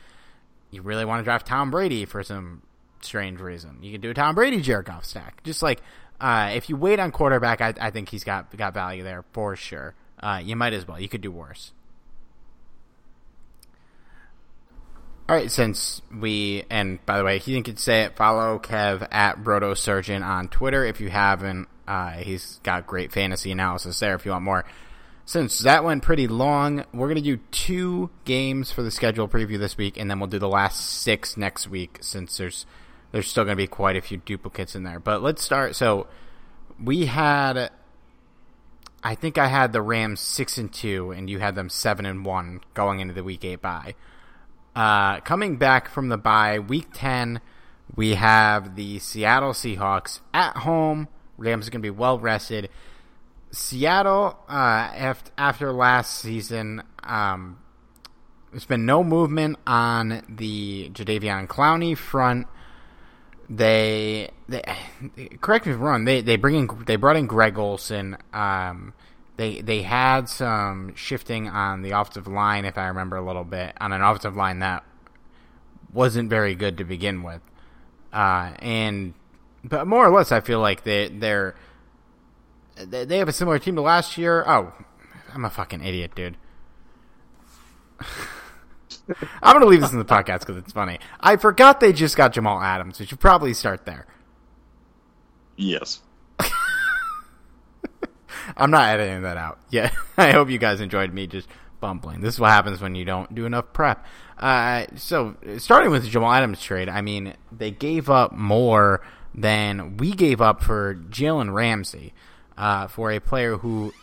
[0.71, 2.63] you really want to draft Tom Brady for some
[3.07, 5.43] strange reason, you can do a Tom Brady, Jared Goff stack.
[5.43, 5.81] Just like
[6.19, 9.55] uh, if you wait on quarterback, I, I think he's got got value there for
[9.55, 9.93] sure.
[10.19, 10.99] Uh, you might as well.
[10.99, 11.73] You could do worse.
[15.29, 18.15] All right, since we and by the way, he didn't say it.
[18.15, 21.67] Follow Kev at Broto Surgeon on Twitter if you haven't.
[21.87, 24.65] Uh, he's got great fantasy analysis there if you want more.
[25.25, 29.77] Since that went pretty long, we're gonna do two games for the schedule preview this
[29.77, 31.97] week, and then we'll do the last six next week.
[32.01, 32.65] Since there's
[33.11, 34.99] there's still gonna be quite a few duplicates in there.
[34.99, 35.75] But let's start.
[35.75, 36.07] So
[36.81, 37.71] we had,
[39.03, 42.25] I think I had the Rams six and two, and you had them seven and
[42.25, 43.95] one going into the week eight bye.
[44.77, 47.41] Uh, coming back from the bye, week 10,
[47.95, 51.07] we have the Seattle Seahawks at home.
[51.35, 52.69] Rams are going to be well rested.
[53.49, 57.57] Seattle, uh, after, after last season, um,
[58.51, 62.45] there's been no movement on the Jadeveon Clowney front.
[63.49, 64.61] They, they
[65.39, 66.05] correct me if I'm wrong.
[66.05, 68.17] They they bring in they brought in Greg Olsen.
[68.33, 68.93] Um,
[69.37, 73.73] they they had some shifting on the offensive line, if I remember a little bit,
[73.79, 74.83] on an offensive line that
[75.93, 77.41] wasn't very good to begin with.
[78.11, 79.13] Uh, and
[79.63, 81.55] but more or less, I feel like they they're
[82.75, 84.43] they they have a similar team to last year.
[84.47, 84.73] Oh,
[85.33, 86.37] I'm a fucking idiot, dude.
[89.41, 90.99] I'm gonna leave this in the podcast because it's funny.
[91.19, 92.99] I forgot they just got Jamal Adams.
[92.99, 94.05] We should probably start there.
[95.55, 96.01] Yes.
[98.57, 99.59] I'm not editing that out.
[99.69, 101.47] Yeah, I hope you guys enjoyed me just
[101.79, 102.21] bumbling.
[102.21, 104.05] This is what happens when you don't do enough prep.
[104.38, 109.01] Uh, so starting with the Jamal Adams trade, I mean they gave up more
[109.33, 112.13] than we gave up for Jalen Ramsey,
[112.57, 113.93] uh, for a player who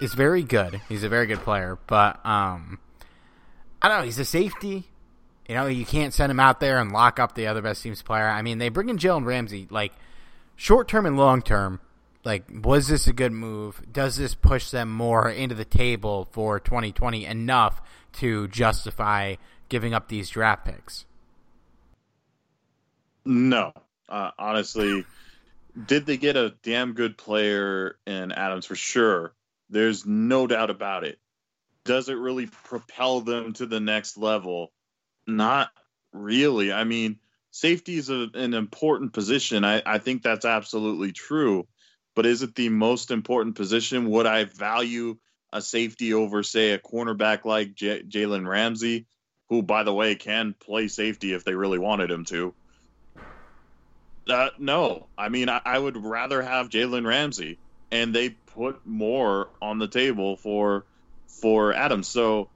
[0.00, 0.80] is very good.
[0.88, 2.78] He's a very good player, but um,
[3.84, 4.04] I don't know.
[4.04, 4.84] He's a safety.
[5.46, 8.00] You know, you can't send him out there and lock up the other best team's
[8.00, 8.26] player.
[8.26, 9.92] I mean, they bring in Jalen Ramsey, like
[10.56, 11.80] short term and long term.
[12.24, 13.82] Like, was this a good move?
[13.92, 17.82] Does this push them more into the table for 2020 enough
[18.14, 19.34] to justify
[19.68, 21.04] giving up these draft picks?
[23.26, 23.74] No,
[24.08, 25.04] uh, honestly,
[25.86, 29.34] did they get a damn good player in Adams for sure?
[29.68, 31.18] There's no doubt about it.
[31.84, 34.72] Does it really propel them to the next level?
[35.26, 35.70] Not
[36.12, 36.72] really.
[36.72, 37.18] I mean,
[37.50, 39.64] safety is a, an important position.
[39.64, 41.66] I, I think that's absolutely true.
[42.16, 44.10] But is it the most important position?
[44.10, 45.16] Would I value
[45.52, 49.06] a safety over, say, a cornerback like J- Jalen Ramsey,
[49.48, 52.54] who, by the way, can play safety if they really wanted him to?
[54.28, 55.08] Uh, no.
[55.18, 57.60] I mean, I, I would rather have Jalen Ramsey,
[57.90, 60.86] and they put more on the table for
[61.40, 62.08] for Adams.
[62.08, 62.48] So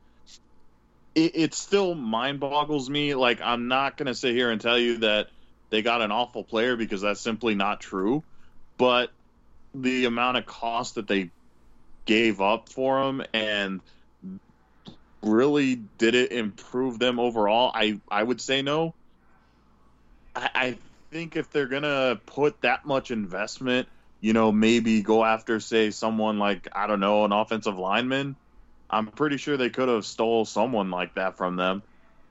[1.14, 3.14] it, it still mind boggles me.
[3.14, 5.28] Like I'm not gonna sit here and tell you that
[5.70, 8.22] they got an awful player because that's simply not true.
[8.76, 9.10] But
[9.74, 11.30] the amount of cost that they
[12.06, 13.80] gave up for him and
[15.22, 17.70] really did it improve them overall?
[17.74, 18.94] I I would say no.
[20.34, 20.78] I, I
[21.10, 23.88] think if they're gonna put that much investment,
[24.20, 28.36] you know, maybe go after say someone like I don't know an offensive lineman
[28.91, 31.82] I'm pretty sure they could have stole someone like that from them.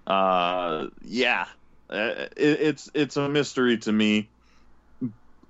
[0.06, 1.46] Uh, yeah,
[1.90, 4.30] uh, it, it's it's a mystery to me.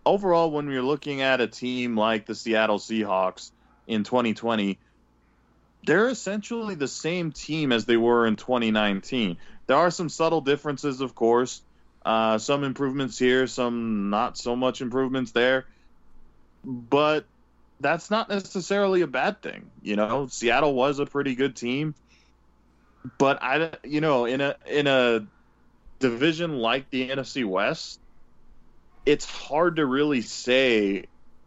[0.05, 3.51] Overall, when you're looking at a team like the Seattle Seahawks
[3.87, 4.77] in 2020,
[5.85, 9.37] they're essentially the same team as they were in 2019.
[9.67, 11.61] There are some subtle differences, of course.
[12.05, 15.65] Uh, some improvements here, some not so much improvements there.
[16.63, 17.25] But
[17.79, 19.69] that's not necessarily a bad thing.
[19.81, 21.95] You know, Seattle was a pretty good team,
[23.17, 25.25] but I, you know, in a in a
[25.99, 27.99] division like the NFC West,
[29.05, 31.05] it's hard to really say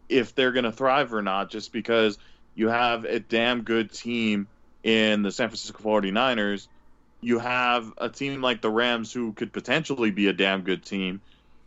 [0.09, 2.17] if they're going to thrive or not, just because
[2.55, 4.47] you have a damn good team
[4.83, 6.67] in the San Francisco 49ers.
[7.21, 11.21] You have a team like the Rams who could potentially be a damn good team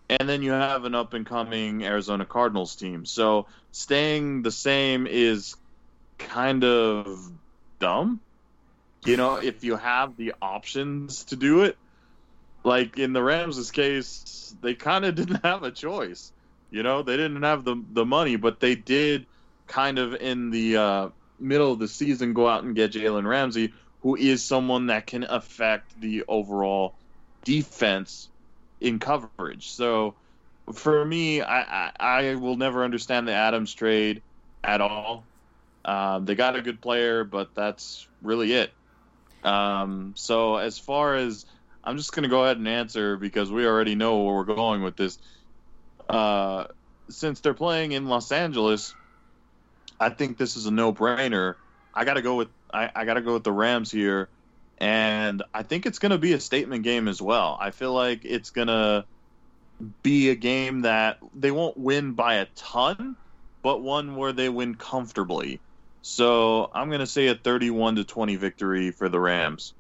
[0.09, 3.07] and then you have an up and coming Arizona Cardinals team.
[3.07, 5.57] So staying the same is
[6.19, 7.19] kind of
[7.79, 8.21] dumb.
[9.05, 11.77] You know, if you have the options to do it,
[12.65, 16.33] like in the Rams' case, they kind of didn't have a choice.
[16.71, 19.27] You know, they didn't have the the money, but they did
[19.67, 23.73] kind of in the uh, middle of the season go out and get Jalen Ramsey,
[24.03, 26.95] who is someone that can affect the overall
[27.45, 28.29] defense
[28.81, 29.71] in coverage.
[29.71, 30.15] So
[30.73, 34.23] for me, I, I, I will never understand the Adams trade
[34.63, 35.25] at all.
[35.85, 38.73] Um, they got a good player, but that's really it.
[39.43, 41.45] Um, so as far as
[41.83, 44.83] I'm just going to go ahead and answer because we already know where we're going
[44.83, 45.19] with this.
[46.09, 46.65] Uh,
[47.11, 48.95] since they're playing in Los Angeles,
[50.01, 51.57] I think this is a no-brainer.
[51.95, 54.29] I got to go with I, I got to go with the Rams here
[54.79, 57.57] and I think it's going to be a statement game as well.
[57.61, 59.05] I feel like it's going to
[60.03, 63.17] be a game that they won't win by a ton,
[63.63, 65.61] but one where they win comfortably.
[66.03, 69.73] So I'm going to say a 31 to 20 victory for the Rams.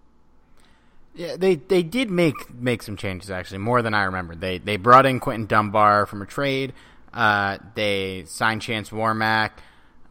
[1.16, 4.34] Yeah, they they did make make some changes actually, more than I remember.
[4.34, 6.72] They they brought in Quinton Dunbar from a trade.
[7.12, 9.50] Uh, they signed Chance Warmack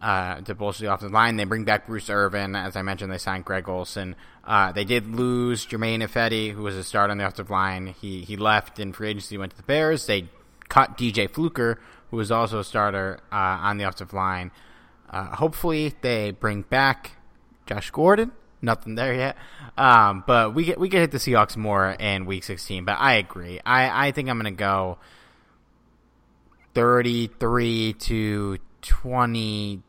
[0.02, 1.36] uh, to bolster the offensive line.
[1.36, 2.56] They bring back Bruce Irvin.
[2.56, 4.16] As I mentioned, they signed Greg Olsen.
[4.46, 7.96] Uh, they did lose Germain Ifedi, who was a start on the offensive line.
[8.02, 10.06] He he left in free agency, went to the Bears.
[10.06, 10.28] They
[10.68, 11.80] cut DJ Fluker,
[12.12, 14.52] who was also a starter uh, on the offensive line.
[15.10, 17.12] Uh, hopefully, they bring back
[17.66, 18.32] Josh Gordon.
[18.62, 19.38] Nothing there yet,
[19.78, 22.86] um, but we get we get hit the Seahawks more in Week 16.
[22.86, 23.60] But I agree.
[23.66, 25.00] I I think I'm to go
[26.74, 29.84] 33 to 27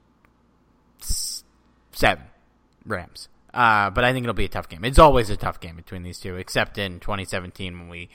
[2.85, 3.29] Rams.
[3.55, 4.85] Uh, but I think it'll be a tough game.
[4.85, 8.09] It's always a tough game between these two, except in 2017 when we,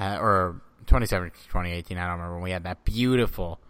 [0.00, 3.60] uh, or 2017, 2018, I don't remember, when we had that beautiful,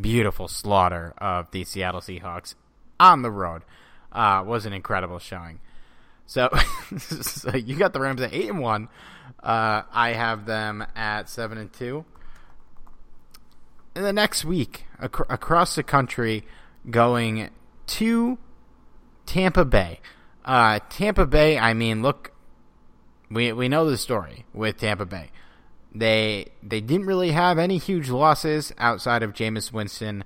[0.00, 2.54] beautiful slaughter of the Seattle Seahawks
[2.98, 3.62] on the road.
[4.10, 5.60] Uh, was an incredible showing.
[6.26, 6.48] So,
[6.98, 8.88] so you got the Rams at eight and one.
[9.42, 12.06] Uh, I have them at seven and two.
[13.94, 16.44] In the next week, ac- across the country,
[16.88, 17.50] going
[17.88, 18.38] to
[19.26, 20.00] Tampa Bay.
[20.44, 22.32] Uh, Tampa Bay, I mean, look,
[23.30, 25.30] we we know the story with Tampa Bay.
[25.94, 30.24] They they didn't really have any huge losses outside of Jameis Winston.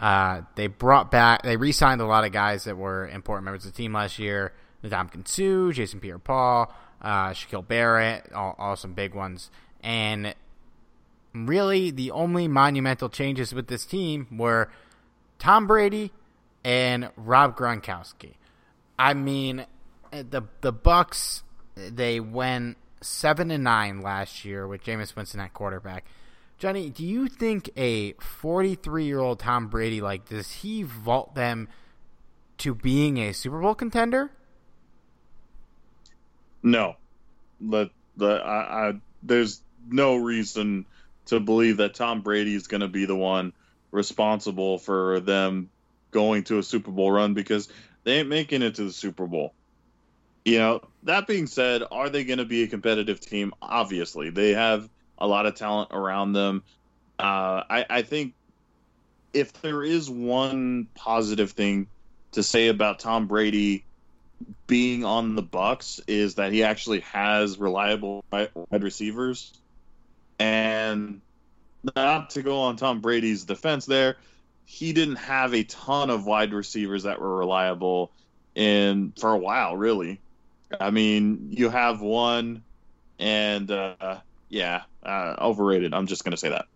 [0.00, 3.72] Uh, they brought back, they re-signed a lot of guys that were important members of
[3.72, 4.52] the team last year.
[4.82, 9.48] Ndamukong Suh, Jason Pierre-Paul, uh, Shaquille Barrett, all, all some big ones.
[9.80, 10.34] And
[11.32, 14.70] really, the only monumental changes with this team were
[15.38, 16.10] Tom Brady
[16.64, 18.34] and Rob Gronkowski.
[19.02, 19.66] I mean,
[20.12, 21.42] eh, the the Bucs
[21.74, 26.04] they went seven and nine last year with Jameis Winston at quarterback.
[26.56, 31.68] Johnny, do you think a 43 year old Tom Brady like does he vault them
[32.58, 34.30] to being a Super Bowl contender?
[36.62, 36.94] No,
[37.60, 38.92] but the I, I
[39.24, 40.86] there's no reason
[41.26, 43.52] to believe that Tom Brady is going to be the one
[43.90, 45.70] responsible for them
[46.12, 47.68] going to a Super Bowl run because
[48.04, 49.54] they ain't making it to the Super Bowl.
[50.44, 53.54] You know, that being said, are they going to be a competitive team?
[53.62, 54.88] Obviously, they have
[55.18, 56.64] a lot of talent around them.
[57.18, 58.34] Uh, I, I think
[59.32, 61.86] if there is one positive thing
[62.32, 63.84] to say about Tom Brady
[64.66, 68.50] being on the Bucs is that he actually has reliable wide
[68.82, 69.52] receivers.
[70.38, 71.20] And
[71.94, 74.16] not to go on Tom Brady's defense there,
[74.64, 78.10] he didn't have a ton of wide receivers that were reliable
[78.54, 80.20] in for a while, really.
[80.80, 82.62] I mean, you have one,
[83.18, 85.92] and uh, yeah, uh, overrated.
[85.94, 86.66] I'm just going to say that.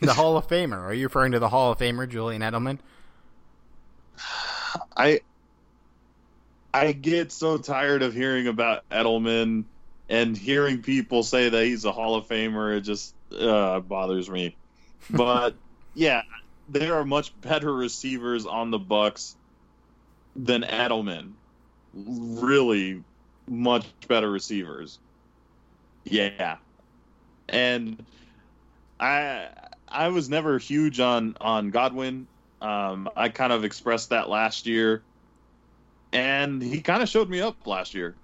[0.00, 0.78] the Hall of Famer.
[0.78, 2.78] Are you referring to the Hall of Famer Julian Edelman?
[4.96, 5.20] I
[6.72, 9.64] I get so tired of hearing about Edelman
[10.08, 12.76] and hearing people say that he's a Hall of Famer.
[12.76, 14.56] It just uh, bothers me.
[15.10, 15.54] But
[15.96, 16.22] yeah,
[16.68, 19.34] there are much better receivers on the Bucs
[20.36, 21.32] than Edelman.
[21.94, 23.02] Really,
[23.48, 24.98] much better receivers.
[26.04, 26.58] Yeah,
[27.48, 28.04] and
[29.00, 29.48] I
[29.88, 32.26] I was never huge on on Godwin.
[32.60, 35.02] Um, I kind of expressed that last year,
[36.12, 38.14] and he kind of showed me up last year.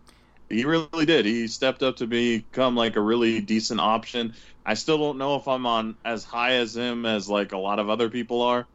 [0.50, 1.24] He really did.
[1.24, 4.34] He stepped up to become like a really decent option.
[4.64, 7.78] I still don't know if I'm on as high as him as like a lot
[7.78, 8.66] of other people are,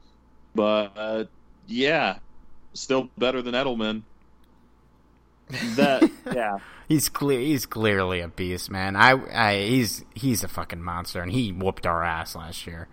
[0.53, 1.23] but uh,
[1.65, 2.19] yeah,
[2.73, 4.03] still better than Edelman.
[5.75, 6.57] That yeah.
[6.89, 7.39] he's clear.
[7.39, 8.95] He's clearly a beast, man.
[8.95, 12.87] I, I, he's he's a fucking monster, and he whooped our ass last year.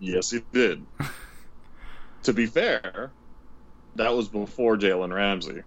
[0.00, 0.84] Yes, he did.
[2.22, 3.10] to be fair,
[3.96, 5.62] that was before Jalen Ramsey.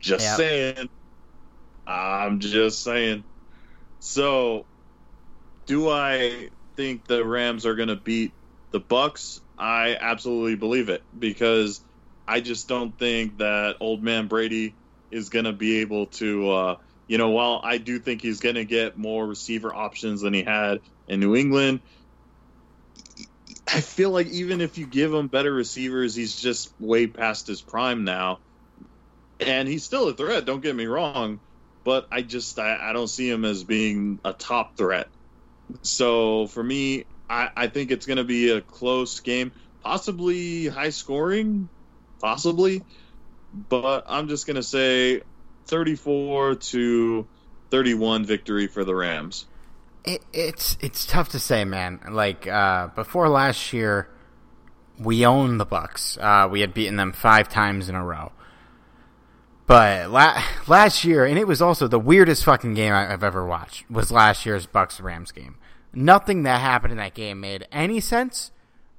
[0.00, 0.36] Just yep.
[0.36, 0.88] saying.
[1.86, 3.24] I'm just saying.
[3.98, 4.66] So,
[5.66, 8.32] do I think the Rams are going to beat
[8.72, 9.40] the Bucs?
[9.58, 11.80] I absolutely believe it because
[12.26, 14.74] I just don't think that old man Brady
[15.10, 18.54] is going to be able to, uh, you know, while I do think he's going
[18.54, 21.80] to get more receiver options than he had in New England,
[23.68, 27.62] I feel like even if you give him better receivers, he's just way past his
[27.62, 28.40] prime now.
[29.40, 31.40] And he's still a threat, don't get me wrong,
[31.84, 35.08] but I just I, I don't see him as being a top threat.
[35.82, 39.52] So for me, I, I think it's going to be a close game,
[39.82, 41.68] possibly high scoring,
[42.20, 42.82] possibly
[43.52, 45.22] but I'm just going to say
[45.66, 47.26] 34 to
[47.70, 49.46] 31 victory for the Rams.
[50.04, 52.00] It, it's it's tough to say, man.
[52.10, 54.08] Like uh, before last year,
[54.98, 56.18] we owned the Bucs.
[56.20, 58.32] Uh, we had beaten them five times in a row.
[59.66, 63.90] But la- last year, and it was also the weirdest fucking game I've ever watched.
[63.90, 65.56] Was last year's Bucs Rams game.
[65.94, 68.50] Nothing that happened in that game made any sense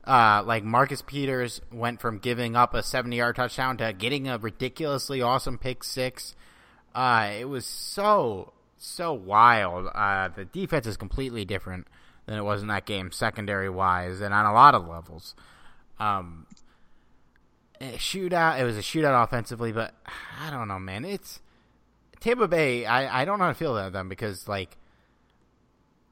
[0.06, 4.38] uh, like Marcus Peters went from giving up a 70 yard touchdown to getting a
[4.38, 6.35] ridiculously awesome pick six.
[6.94, 9.90] Uh, it was so, so wild.
[9.94, 11.88] Uh, the defense is completely different
[12.26, 15.35] than it was in that game, secondary wise, and on a lot of levels.
[15.99, 16.45] Um,
[17.82, 19.94] shootout, it was a shootout offensively, but
[20.40, 21.06] I don't know, man.
[21.06, 21.40] It's
[22.20, 22.86] Tampa Bay.
[22.86, 24.78] I, I don't know how to feel about them because, like,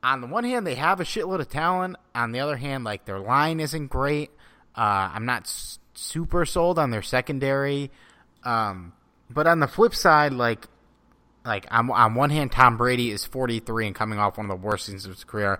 [0.03, 1.95] on the one hand, they have a shitload of talent.
[2.15, 4.31] On the other hand, like their line isn't great.
[4.75, 7.91] Uh, I'm not s- super sold on their secondary.
[8.43, 8.93] Um,
[9.29, 10.67] but on the flip side, like
[11.45, 14.67] like on, on one hand, Tom Brady is 43 and coming off one of the
[14.67, 15.59] worst seasons of his career.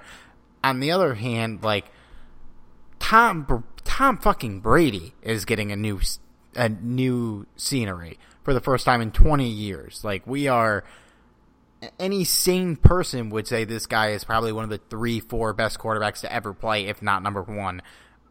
[0.64, 1.86] On the other hand, like
[3.00, 3.44] Tom
[3.84, 6.00] Tom fucking Brady is getting a new
[6.56, 10.04] a new scenery for the first time in 20 years.
[10.04, 10.84] Like we are
[12.00, 15.80] any sane person would say this guy is probably one of the three, four best
[15.80, 17.82] quarterbacks to ever play, if not number one.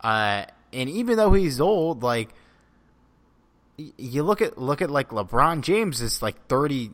[0.01, 2.31] Uh, and even though he's old, like
[3.77, 6.91] you look at look at like LeBron James is like thirty.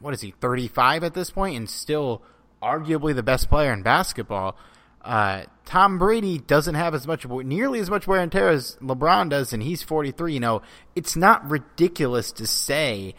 [0.00, 0.32] What is he?
[0.40, 2.22] Thirty five at this point, and still
[2.62, 4.56] arguably the best player in basketball.
[5.02, 9.30] Uh, Tom Brady doesn't have as much, nearly as much wear and tear as LeBron
[9.30, 10.34] does, and he's 43.
[10.34, 10.62] You know,
[10.94, 13.14] it's not ridiculous to say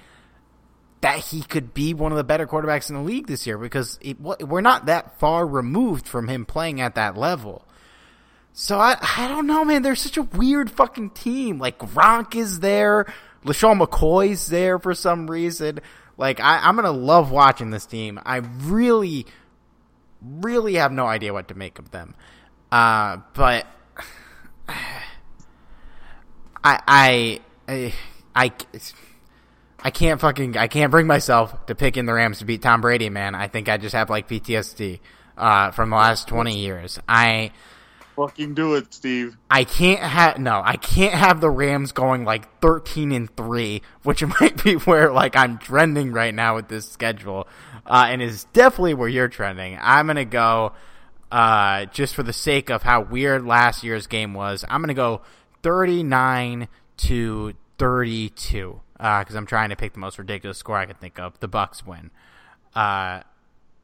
[1.02, 3.98] that he could be one of the better quarterbacks in the league this year because
[4.02, 7.66] it, we're not that far removed from him playing at that level.
[8.54, 9.82] So I, I don't know, man.
[9.82, 11.58] They're such a weird fucking team.
[11.58, 13.12] Like Gronk is there,
[13.46, 15.80] LeSean McCoy's there for some reason.
[16.18, 18.20] Like I, I'm gonna love watching this team.
[18.24, 19.26] I really,
[20.22, 22.16] really have no idea what to make of them.
[22.72, 23.68] Uh, but
[24.68, 25.04] I,
[26.64, 27.94] I, I,
[28.36, 28.52] I,
[29.84, 32.82] I can't fucking, I can't bring myself to pick in the Rams to beat Tom
[32.82, 33.36] Brady, man.
[33.36, 35.00] I think I just have like PTSD
[35.38, 37.00] uh, from the last twenty years.
[37.08, 37.52] I
[38.16, 39.38] fucking do it, Steve.
[39.50, 44.24] I can't have no, I can't have the Rams going like thirteen and three, which
[44.42, 47.48] might be where like I'm trending right now with this schedule,
[47.86, 49.78] uh, and is definitely where you're trending.
[49.82, 50.74] I'm gonna go,
[51.32, 54.66] uh, just for the sake of how weird last year's game was.
[54.70, 55.22] I'm gonna go
[55.64, 56.68] thirty nine
[56.98, 60.96] to thirty two because uh, I'm trying to pick the most ridiculous score I can
[60.96, 61.40] think of.
[61.40, 62.12] The Bucs win.
[62.76, 63.22] Uh,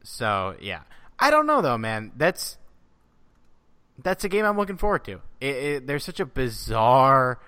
[0.04, 0.82] so yeah,
[1.20, 2.12] I don't know though, man.
[2.16, 2.58] That's
[4.02, 5.22] that's a game I'm looking forward to.
[5.42, 7.40] It, it, they're such a bizarre,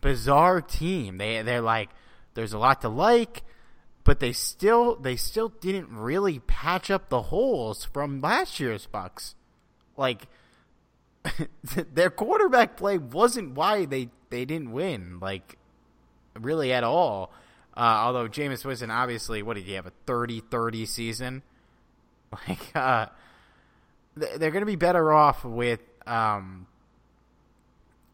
[0.00, 1.18] bizarre team.
[1.18, 1.90] They they're like
[2.34, 3.42] there's a lot to like,
[4.04, 9.34] but they still they still didn't really patch up the holes from last year's Bucs.
[9.96, 10.28] Like
[11.64, 15.18] their quarterback play wasn't why they they didn't win.
[15.20, 15.56] Like
[16.38, 17.32] really at all.
[17.76, 21.42] Uh, although Jameis Winston obviously, what did he have a 30-30 season?
[22.46, 23.06] Like uh,
[24.20, 26.66] they're going to be better off with um,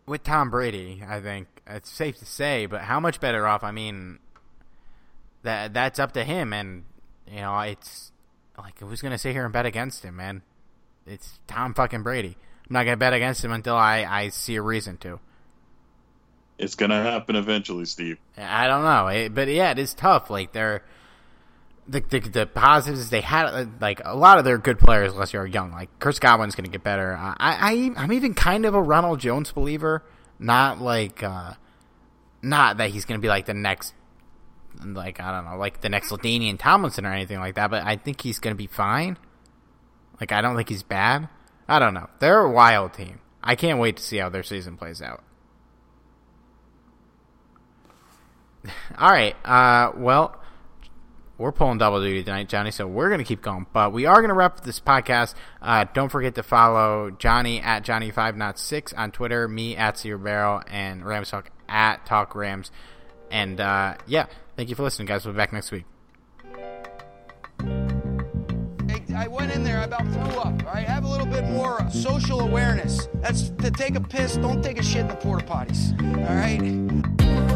[0.06, 1.02] with Tom Brady.
[1.06, 3.64] I think it's safe to say, but how much better off?
[3.64, 4.18] I mean,
[5.42, 6.84] that that's up to him, and
[7.30, 8.12] you know, it's
[8.58, 10.42] like who's going to sit here and bet against him, man?
[11.06, 12.36] It's Tom fucking Brady.
[12.68, 15.20] I'm not going to bet against him until I I see a reason to.
[16.58, 18.18] It's going to happen eventually, Steve.
[18.38, 20.30] I don't know, it, but yeah, it is tough.
[20.30, 20.82] Like they're
[21.88, 25.46] the, the, the positives they had like a lot of their good players unless you're
[25.46, 27.16] young like Chris Godwin's going to get better.
[27.16, 30.02] I, I I'm even kind of a Ronald Jones believer.
[30.38, 31.54] Not like uh
[32.42, 33.94] not that he's going to be like the next
[34.84, 37.96] like I don't know like the next LaDainian Tomlinson or anything like that but I
[37.96, 39.16] think he's going to be fine.
[40.20, 41.28] Like I don't think he's bad.
[41.68, 42.08] I don't know.
[42.18, 43.20] They're a wild team.
[43.42, 45.22] I can't wait to see how their season plays out.
[48.98, 50.40] All right uh well
[51.38, 52.70] we're pulling double duty tonight, Johnny.
[52.70, 55.34] So we're going to keep going, but we are going to wrap this podcast.
[55.60, 59.98] Uh, don't forget to follow Johnny at Johnny Five Not Six on Twitter, me at
[59.98, 62.70] Sear Barrel, and Rams Talk at Talk Rams.
[63.30, 64.26] And uh, yeah,
[64.56, 65.24] thank you for listening, guys.
[65.24, 65.84] We'll be back next week.
[69.16, 70.62] I went in there, I about threw up.
[70.62, 73.08] Right, have a little bit more social awareness.
[73.14, 74.36] That's to take a piss.
[74.36, 75.98] Don't take a shit in the porta potties.
[76.28, 77.55] All right.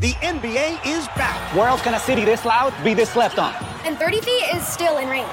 [0.00, 1.52] The NBA is back.
[1.56, 3.52] Where else can a city this loud be this left on?
[3.84, 5.26] And 30 feet is still in range.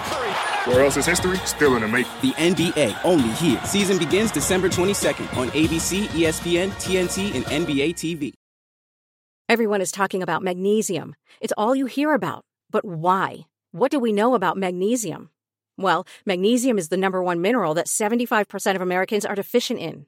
[0.65, 2.11] Where else is history still in the making?
[2.23, 3.63] The NBA, only here.
[3.63, 8.33] Season begins December 22nd on ABC, ESPN, TNT, and NBA TV.
[9.49, 11.13] Everyone is talking about magnesium.
[11.39, 12.43] It's all you hear about.
[12.71, 13.41] But why?
[13.71, 15.29] What do we know about magnesium?
[15.77, 20.07] Well, magnesium is the number one mineral that 75% of Americans are deficient in.